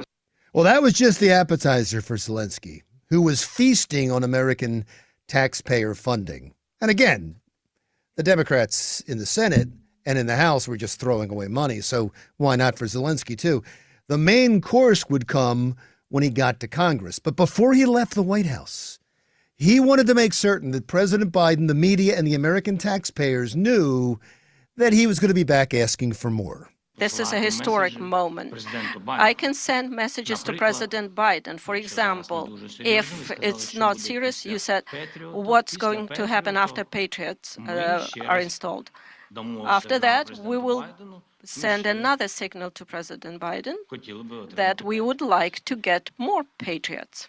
Well, 0.53 0.64
that 0.64 0.82
was 0.82 0.95
just 0.95 1.20
the 1.20 1.30
appetizer 1.30 2.01
for 2.01 2.16
Zelensky, 2.16 2.82
who 3.11 3.22
was 3.22 3.45
feasting 3.45 4.11
on 4.12 4.22
American 4.22 4.84
taxpayer 5.26 5.95
funding. 5.95 6.55
And 6.80 6.91
again, 6.91 7.36
the 8.16 8.22
Democrats 8.22 9.01
in 9.03 9.18
the 9.18 9.26
Senate 9.26 9.68
and 10.05 10.18
in 10.18 10.26
the 10.26 10.36
House 10.36 10.66
were 10.66 10.76
just 10.76 11.01
throwing 11.01 11.30
away 11.30 11.49
money, 11.49 11.80
so 11.80 12.12
why 12.36 12.57
not 12.57 12.78
for 12.78 12.86
Zelensky 12.86 13.36
too? 13.36 13.62
The 14.09 14.18
main 14.18 14.61
course 14.61 15.09
would 15.09 15.26
come 15.26 15.76
when 16.09 16.22
he 16.22 16.30
got 16.30 16.61
to 16.61 16.68
Congress. 16.68 17.18
But 17.18 17.36
before 17.36 17.74
he 17.74 17.84
left 17.84 18.14
the 18.14 18.22
White 18.22 18.47
House, 18.47 18.98
he 19.59 19.81
wanted 19.81 20.07
to 20.07 20.15
make 20.15 20.33
certain 20.33 20.71
that 20.71 20.87
President 20.87 21.33
Biden, 21.33 21.67
the 21.67 21.75
media, 21.75 22.17
and 22.17 22.27
the 22.27 22.35
American 22.35 22.79
taxpayers 22.79 23.57
knew 23.57 24.19
that 24.77 24.93
he 24.93 25.07
was 25.07 25.19
going 25.19 25.29
to 25.29 25.35
be 25.35 25.45
back 25.45 25.75
asking 25.75 26.13
for 26.13 26.31
more. 26.31 26.71
This 26.97 27.21
is 27.21 27.33
a 27.33 27.39
historic 27.39 27.99
moment. 27.99 28.67
I 29.07 29.33
can 29.33 29.55
send 29.55 29.91
messages 29.91 30.43
to 30.45 30.53
President 30.53 31.15
Biden. 31.15 31.59
For 31.61 31.77
example, 31.77 32.59
if 32.81 33.31
it's 33.41 33.75
not 33.75 33.99
serious, 33.99 34.45
you 34.45 34.59
said, 34.59 34.83
what's 35.33 35.77
going 35.77 36.09
to 36.09 36.27
happen 36.27 36.57
after 36.57 36.85
Patriots 36.85 37.57
uh, 37.59 38.07
are 38.27 38.41
installed? 38.41 38.91
After 39.65 39.99
that, 40.01 40.39
we 40.39 40.59
will 40.59 40.85
send 41.45 41.87
another 41.87 42.27
signal 42.27 42.71
to 42.73 42.85
President 42.85 43.41
Biden 43.41 43.77
that 44.57 44.83
we 44.83 45.01
would 45.01 45.21
like 45.21 45.65
to 45.67 45.77
get 45.77 46.11
more 46.19 46.45
Patriots. 46.59 47.29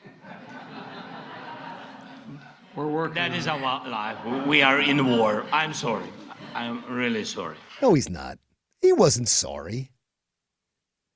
We're 2.75 2.87
working. 2.87 3.15
That 3.15 3.33
is 3.33 3.47
our 3.47 3.59
life. 3.59 4.17
We 4.45 4.61
are 4.61 4.79
in 4.79 5.17
war. 5.17 5.45
I'm 5.51 5.73
sorry. 5.73 6.07
I'm 6.53 6.83
really 6.85 7.25
sorry. 7.25 7.57
No, 7.81 7.93
he's 7.93 8.09
not. 8.09 8.37
He 8.81 8.93
wasn't 8.93 9.27
sorry. 9.27 9.91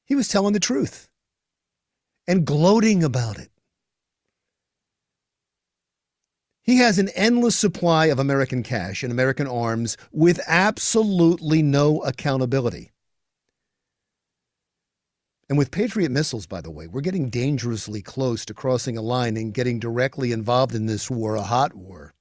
He 0.06 0.16
was 0.16 0.28
telling 0.28 0.54
the 0.54 0.60
truth 0.60 1.10
and 2.28 2.46
gloating 2.46 3.04
about 3.04 3.40
it. 3.40 3.50
He 6.64 6.78
has 6.78 6.98
an 6.98 7.10
endless 7.10 7.58
supply 7.58 8.06
of 8.06 8.20
American 8.20 8.64
cash 8.64 9.04
and 9.04 9.12
American 9.12 9.48
arms 9.48 9.98
with 10.14 10.40
absolutely 10.48 11.62
no 11.62 12.02
accountability. 12.04 12.93
And 15.50 15.58
with 15.58 15.72
Patriot 15.72 16.10
missiles, 16.10 16.46
by 16.46 16.62
the 16.62 16.72
way, 16.72 16.88
we're 16.88 17.02
getting 17.02 17.30
dangerously 17.30 18.02
close 18.02 18.46
to 18.46 18.54
crossing 18.54 18.98
a 18.98 19.02
line 19.02 19.36
and 19.38 19.54
getting 19.54 19.80
directly 19.80 20.32
involved 20.32 20.74
in 20.74 20.86
this 20.86 21.12
war, 21.12 21.36
a 21.36 21.42
hot 21.42 21.74
war. 21.76 22.14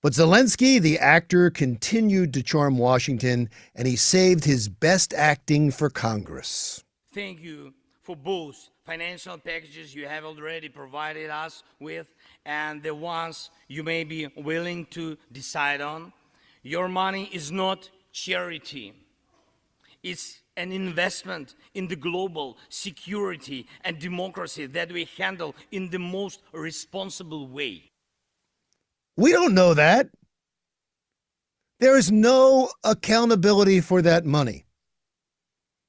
But 0.00 0.12
Zelensky, 0.12 0.80
the 0.80 0.98
actor, 0.98 1.50
continued 1.50 2.32
to 2.34 2.42
charm 2.42 2.78
Washington, 2.78 3.50
and 3.74 3.88
he 3.88 3.96
saved 3.96 4.44
his 4.44 4.68
best 4.68 5.12
acting 5.12 5.72
for 5.72 5.90
Congress. 5.90 6.84
Thank 7.12 7.40
you 7.40 7.74
for 8.02 8.14
both 8.14 8.70
financial 8.86 9.36
packages 9.36 9.94
you 9.94 10.06
have 10.06 10.24
already 10.24 10.68
provided 10.68 11.28
us 11.30 11.64
with 11.80 12.06
and 12.46 12.82
the 12.82 12.94
ones 12.94 13.50
you 13.66 13.82
may 13.82 14.04
be 14.04 14.28
willing 14.36 14.86
to 14.86 15.18
decide 15.32 15.80
on. 15.80 16.12
Your 16.62 16.88
money 16.88 17.28
is 17.32 17.50
not 17.50 17.90
charity, 18.12 18.94
it's 20.02 20.40
an 20.58 20.72
investment 20.72 21.54
in 21.74 21.86
the 21.86 21.96
global 21.96 22.58
security 22.68 23.66
and 23.84 23.98
democracy 23.98 24.66
that 24.66 24.92
we 24.92 25.08
handle 25.16 25.54
in 25.70 25.88
the 25.88 25.98
most 25.98 26.42
responsible 26.52 27.46
way. 27.46 27.90
We 29.16 29.32
don't 29.32 29.54
know 29.54 29.72
that. 29.74 30.08
There 31.78 31.96
is 31.96 32.10
no 32.10 32.70
accountability 32.82 33.80
for 33.80 34.02
that 34.02 34.26
money. 34.26 34.64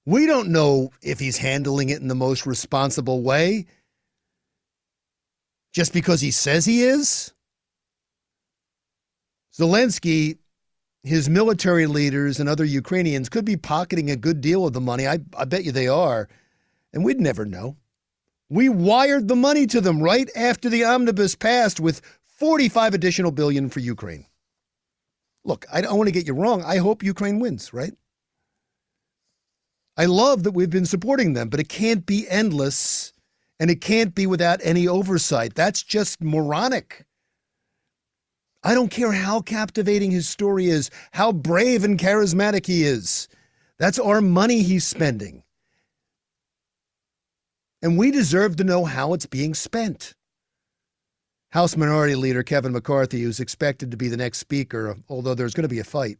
We 0.05 0.27
don't 0.27 0.49
know 0.49 0.91
if 1.01 1.19
he's 1.19 1.37
handling 1.37 1.89
it 1.89 2.01
in 2.01 2.07
the 2.07 2.15
most 2.15 2.45
responsible 2.45 3.23
way 3.23 3.65
just 5.73 5.93
because 5.93 6.21
he 6.21 6.31
says 6.31 6.65
he 6.65 6.83
is. 6.83 7.33
Zelensky 9.57 10.37
his 11.03 11.29
military 11.29 11.87
leaders 11.87 12.39
and 12.39 12.49
other 12.49 12.65
Ukrainians 12.65 13.29
could 13.29 13.45
be 13.45 13.57
pocketing 13.57 14.11
a 14.11 14.15
good 14.15 14.41
deal 14.41 14.65
of 14.65 14.73
the 14.73 14.81
money. 14.81 15.07
I, 15.07 15.19
I 15.37 15.45
bet 15.45 15.63
you 15.63 15.71
they 15.71 15.87
are. 15.87 16.27
And 16.93 17.05
we'd 17.05 17.21
never 17.21 17.45
know. 17.45 17.77
We 18.49 18.67
wired 18.67 19.27
the 19.27 19.35
money 19.35 19.67
to 19.67 19.79
them 19.79 20.01
right 20.01 20.29
after 20.35 20.69
the 20.69 20.83
omnibus 20.83 21.35
passed 21.35 21.79
with 21.79 22.01
45 22.25 22.93
additional 22.93 23.31
billion 23.31 23.69
for 23.69 23.79
Ukraine. 23.79 24.25
Look, 25.45 25.65
I 25.71 25.81
don't 25.81 25.97
want 25.97 26.07
to 26.07 26.13
get 26.13 26.27
you 26.27 26.33
wrong. 26.33 26.63
I 26.63 26.77
hope 26.77 27.03
Ukraine 27.03 27.39
wins, 27.39 27.73
right? 27.73 27.93
I 29.97 30.05
love 30.05 30.43
that 30.43 30.51
we've 30.51 30.69
been 30.69 30.85
supporting 30.85 31.33
them, 31.33 31.49
but 31.49 31.59
it 31.59 31.69
can't 31.69 32.05
be 32.05 32.27
endless 32.29 33.13
and 33.59 33.69
it 33.69 33.81
can't 33.81 34.15
be 34.15 34.25
without 34.25 34.59
any 34.63 34.87
oversight. 34.87 35.55
That's 35.55 35.83
just 35.83 36.21
moronic. 36.21 37.05
I 38.63 38.73
don't 38.73 38.89
care 38.89 39.11
how 39.11 39.41
captivating 39.41 40.11
his 40.11 40.27
story 40.27 40.67
is, 40.67 40.91
how 41.11 41.31
brave 41.31 41.83
and 41.83 41.97
charismatic 41.97 42.65
he 42.65 42.83
is. 42.83 43.27
That's 43.77 43.99
our 43.99 44.19
money 44.21 44.61
he's 44.61 44.85
spending. 44.85 45.43
And 47.81 47.97
we 47.97 48.11
deserve 48.11 48.57
to 48.57 48.65
know 48.65 48.83
how 48.83 49.13
it's 49.13 49.25
being 49.25 49.53
spent. 49.53 50.13
House 51.51 51.77
Minority 51.77 52.15
Leader 52.15 52.43
Kevin 52.43 52.73
McCarthy, 52.73 53.21
who's 53.21 53.39
expected 53.39 53.89
to 53.91 53.97
be 53.97 54.09
the 54.09 54.17
next 54.17 54.39
speaker, 54.39 54.97
although 55.07 55.33
there's 55.33 55.53
going 55.53 55.63
to 55.63 55.69
be 55.69 55.79
a 55.79 55.85
fight, 55.85 56.19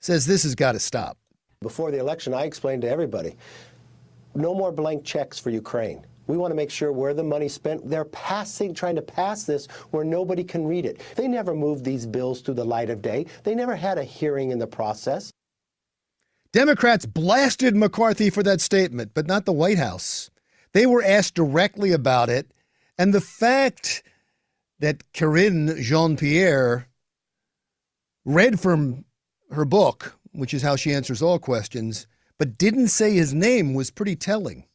says 0.00 0.26
this 0.26 0.42
has 0.42 0.54
got 0.54 0.72
to 0.72 0.78
stop. 0.78 1.16
Before 1.62 1.90
the 1.90 1.98
election, 1.98 2.34
I 2.34 2.44
explained 2.44 2.82
to 2.82 2.90
everybody 2.90 3.36
no 4.34 4.54
more 4.54 4.70
blank 4.70 5.04
checks 5.04 5.38
for 5.38 5.50
Ukraine. 5.50 6.04
We 6.26 6.36
want 6.36 6.50
to 6.50 6.56
make 6.56 6.70
sure 6.70 6.92
where 6.92 7.14
the 7.14 7.22
money's 7.22 7.54
spent, 7.54 7.88
they're 7.88 8.04
passing, 8.06 8.74
trying 8.74 8.96
to 8.96 9.02
pass 9.02 9.44
this 9.44 9.66
where 9.90 10.04
nobody 10.04 10.44
can 10.44 10.66
read 10.66 10.86
it. 10.86 11.00
They 11.16 11.28
never 11.28 11.54
moved 11.54 11.84
these 11.84 12.06
bills 12.06 12.40
through 12.40 12.54
the 12.54 12.64
light 12.64 12.90
of 12.90 13.02
day. 13.02 13.26
They 13.42 13.54
never 13.54 13.76
had 13.76 13.98
a 13.98 14.04
hearing 14.04 14.50
in 14.50 14.58
the 14.58 14.66
process. 14.66 15.30
Democrats 16.52 17.04
blasted 17.04 17.74
McCarthy 17.74 18.30
for 18.30 18.42
that 18.44 18.60
statement, 18.60 19.10
but 19.12 19.26
not 19.26 19.44
the 19.44 19.52
White 19.52 19.78
House. 19.78 20.30
They 20.72 20.86
were 20.86 21.02
asked 21.02 21.34
directly 21.34 21.92
about 21.92 22.28
it. 22.28 22.50
And 22.96 23.12
the 23.12 23.20
fact 23.20 24.02
that 24.78 25.02
Karine 25.12 25.80
Jean 25.80 26.16
Pierre 26.16 26.88
read 28.24 28.60
from 28.60 29.04
her 29.50 29.64
book, 29.64 30.16
which 30.32 30.54
is 30.54 30.62
how 30.62 30.76
she 30.76 30.92
answers 30.92 31.22
all 31.22 31.38
questions, 31.38 32.06
but 32.38 32.58
didn't 32.58 32.88
say 32.88 33.12
his 33.12 33.34
name 33.34 33.74
was 33.74 33.90
pretty 33.90 34.16
telling. 34.16 34.66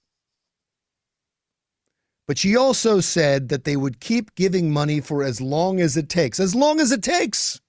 But 2.29 2.37
she 2.37 2.55
also 2.55 2.99
said 2.99 3.49
that 3.49 3.63
they 3.63 3.75
would 3.75 3.99
keep 3.99 4.35
giving 4.35 4.69
money 4.69 5.01
for 5.01 5.23
as 5.23 5.41
long 5.41 5.81
as 5.81 5.97
it 5.97 6.09
takes. 6.09 6.39
As 6.39 6.53
long 6.53 6.79
as 6.79 6.91
it 6.91 7.01
takes. 7.01 7.59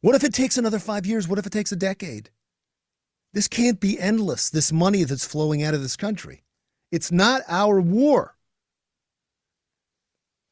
What 0.00 0.16
if 0.16 0.24
it 0.24 0.34
takes 0.34 0.58
another 0.58 0.80
five 0.80 1.06
years? 1.06 1.28
What 1.28 1.38
if 1.38 1.46
it 1.46 1.52
takes 1.52 1.70
a 1.70 1.76
decade? 1.76 2.30
This 3.32 3.46
can't 3.46 3.78
be 3.78 3.96
endless, 4.00 4.50
this 4.50 4.72
money 4.72 5.04
that's 5.04 5.24
flowing 5.24 5.62
out 5.62 5.72
of 5.72 5.82
this 5.82 5.94
country. 5.94 6.42
It's 6.90 7.12
not 7.12 7.42
our 7.46 7.80
war. 7.80 8.34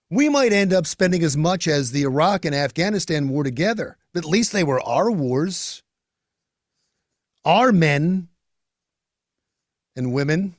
We 0.09 0.29
might 0.29 0.53
end 0.53 0.73
up 0.73 0.87
spending 0.87 1.25
as 1.25 1.37
much 1.37 1.67
as 1.67 1.91
the 1.91 2.03
Iraq 2.03 2.45
and 2.45 2.55
Afghanistan 2.55 3.31
war 3.31 3.43
together. 3.43 3.97
At 4.15 4.25
least 4.25 4.53
they 4.53 4.63
were 4.63 4.81
our 4.83 5.11
wars. 5.11 5.83
Our 7.45 7.73
men 7.73 8.29
and 9.97 10.13
women 10.13 10.55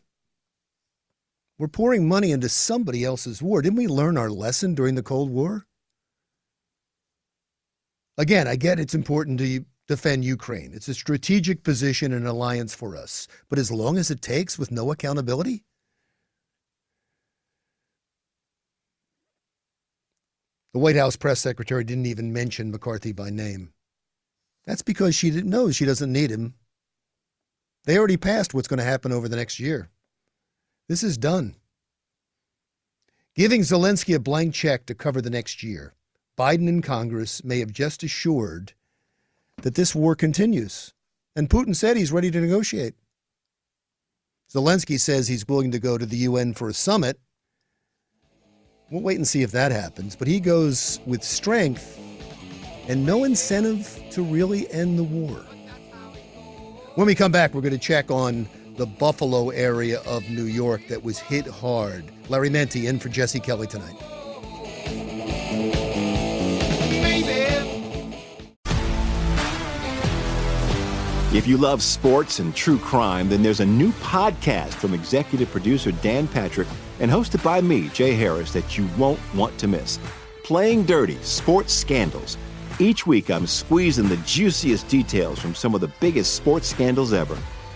were 1.57 1.67
pouring 1.67 2.07
money 2.07 2.31
into 2.31 2.49
somebody 2.49 3.03
else's 3.03 3.41
war. 3.41 3.61
Didn't 3.61 3.77
we 3.77 3.87
learn 3.87 4.17
our 4.17 4.29
lesson 4.29 4.75
during 4.75 4.95
the 4.95 5.03
Cold 5.03 5.29
War? 5.29 5.65
Again, 8.17 8.47
I 8.47 8.55
get 8.55 8.79
it's 8.79 8.95
important 8.95 9.39
to 9.39 9.65
defend 9.87 10.25
Ukraine. 10.25 10.71
It's 10.73 10.87
a 10.87 10.93
strategic 10.93 11.63
position 11.63 12.13
and 12.13 12.27
alliance 12.27 12.73
for 12.73 12.95
us. 12.95 13.27
But 13.49 13.59
as 13.59 13.71
long 13.71 13.97
as 13.97 14.09
it 14.09 14.21
takes 14.21 14.57
with 14.57 14.71
no 14.71 14.91
accountability? 14.91 15.63
The 20.73 20.79
White 20.79 20.97
House 20.97 21.15
press 21.15 21.39
secretary 21.39 21.85
didn't 21.85 22.07
even 22.07 22.33
mention 22.33 22.71
McCarthy 22.71 23.13
by 23.13 23.29
name. 23.29 23.71
That's 24.65 24.81
because 24.81 25.15
she 25.15 25.29
didn't 25.29 25.49
know 25.49 25.71
she 25.71 25.85
doesn't 25.85 26.11
need 26.11 26.31
him. 26.31 26.55
They 27.85 27.97
already 27.97 28.17
passed 28.17 28.53
what's 28.53 28.67
going 28.67 28.79
to 28.79 28.83
happen 28.83 29.11
over 29.11 29.29
the 29.29 29.35
next 29.35 29.59
year. 29.59 29.89
This 30.87 31.03
is 31.03 31.17
done. 31.17 31.55
Giving 33.35 33.61
Zelensky 33.61 34.15
a 34.15 34.19
blank 34.19 34.53
check 34.53 34.85
to 34.85 34.95
cover 34.95 35.19
the 35.21 35.29
next 35.29 35.63
year, 35.63 35.93
Biden 36.37 36.69
and 36.69 36.83
Congress 36.83 37.43
may 37.43 37.59
have 37.59 37.71
just 37.71 38.03
assured 38.03 38.73
that 39.63 39.75
this 39.75 39.95
war 39.95 40.15
continues. 40.15 40.93
And 41.35 41.49
Putin 41.49 41.75
said 41.75 41.97
he's 41.97 42.11
ready 42.11 42.29
to 42.31 42.39
negotiate. 42.39 42.93
Zelensky 44.53 44.99
says 44.99 45.27
he's 45.27 45.47
willing 45.47 45.71
to 45.71 45.79
go 45.79 45.97
to 45.97 46.05
the 46.05 46.17
UN 46.17 46.53
for 46.53 46.69
a 46.69 46.73
summit. 46.73 47.19
We'll 48.91 49.01
wait 49.01 49.17
and 49.17 49.27
see 49.27 49.41
if 49.41 49.51
that 49.51 49.71
happens. 49.71 50.15
But 50.15 50.27
he 50.27 50.39
goes 50.39 50.99
with 51.05 51.23
strength 51.23 51.99
and 52.87 53.05
no 53.05 53.23
incentive 53.23 53.99
to 54.11 54.21
really 54.21 54.71
end 54.71 54.99
the 54.99 55.03
war. 55.03 55.43
When 56.93 57.07
we 57.07 57.15
come 57.15 57.31
back, 57.31 57.53
we're 57.53 57.61
going 57.61 57.73
to 57.73 57.79
check 57.79 58.11
on 58.11 58.47
the 58.77 58.85
Buffalo 58.85 59.49
area 59.49 60.01
of 60.01 60.29
New 60.29 60.45
York 60.45 60.87
that 60.87 61.03
was 61.03 61.17
hit 61.19 61.47
hard. 61.47 62.05
Larry 62.29 62.49
Mendte 62.49 62.87
in 62.87 62.99
for 62.99 63.09
Jesse 63.09 63.39
Kelly 63.39 63.67
tonight. 63.67 63.95
If 71.35 71.47
you 71.47 71.57
love 71.57 71.83
sports 71.83 72.39
and 72.39 72.55
true 72.55 72.77
crime, 72.77 73.27
then 73.27 73.43
there's 73.43 73.59
a 73.59 73.65
new 73.65 73.91
podcast 73.93 74.73
from 74.75 74.93
executive 74.93 75.51
producer 75.51 75.91
Dan 75.91 76.29
Patrick 76.29 76.67
and 77.01 77.11
hosted 77.11 77.43
by 77.43 77.59
me, 77.59 77.89
Jay 77.89 78.13
Harris, 78.13 78.53
that 78.53 78.77
you 78.77 78.87
won't 78.97 79.19
want 79.33 79.57
to 79.57 79.67
miss. 79.67 79.99
Playing 80.45 80.85
Dirty 80.85 81.17
Sports 81.23 81.73
Scandals. 81.73 82.37
Each 82.79 83.05
week, 83.05 83.29
I'm 83.29 83.47
squeezing 83.47 84.07
the 84.07 84.15
juiciest 84.17 84.87
details 84.87 85.37
from 85.37 85.55
some 85.55 85.75
of 85.75 85.81
the 85.81 85.91
biggest 85.99 86.35
sports 86.35 86.69
scandals 86.69 87.11
ever. 87.11 87.37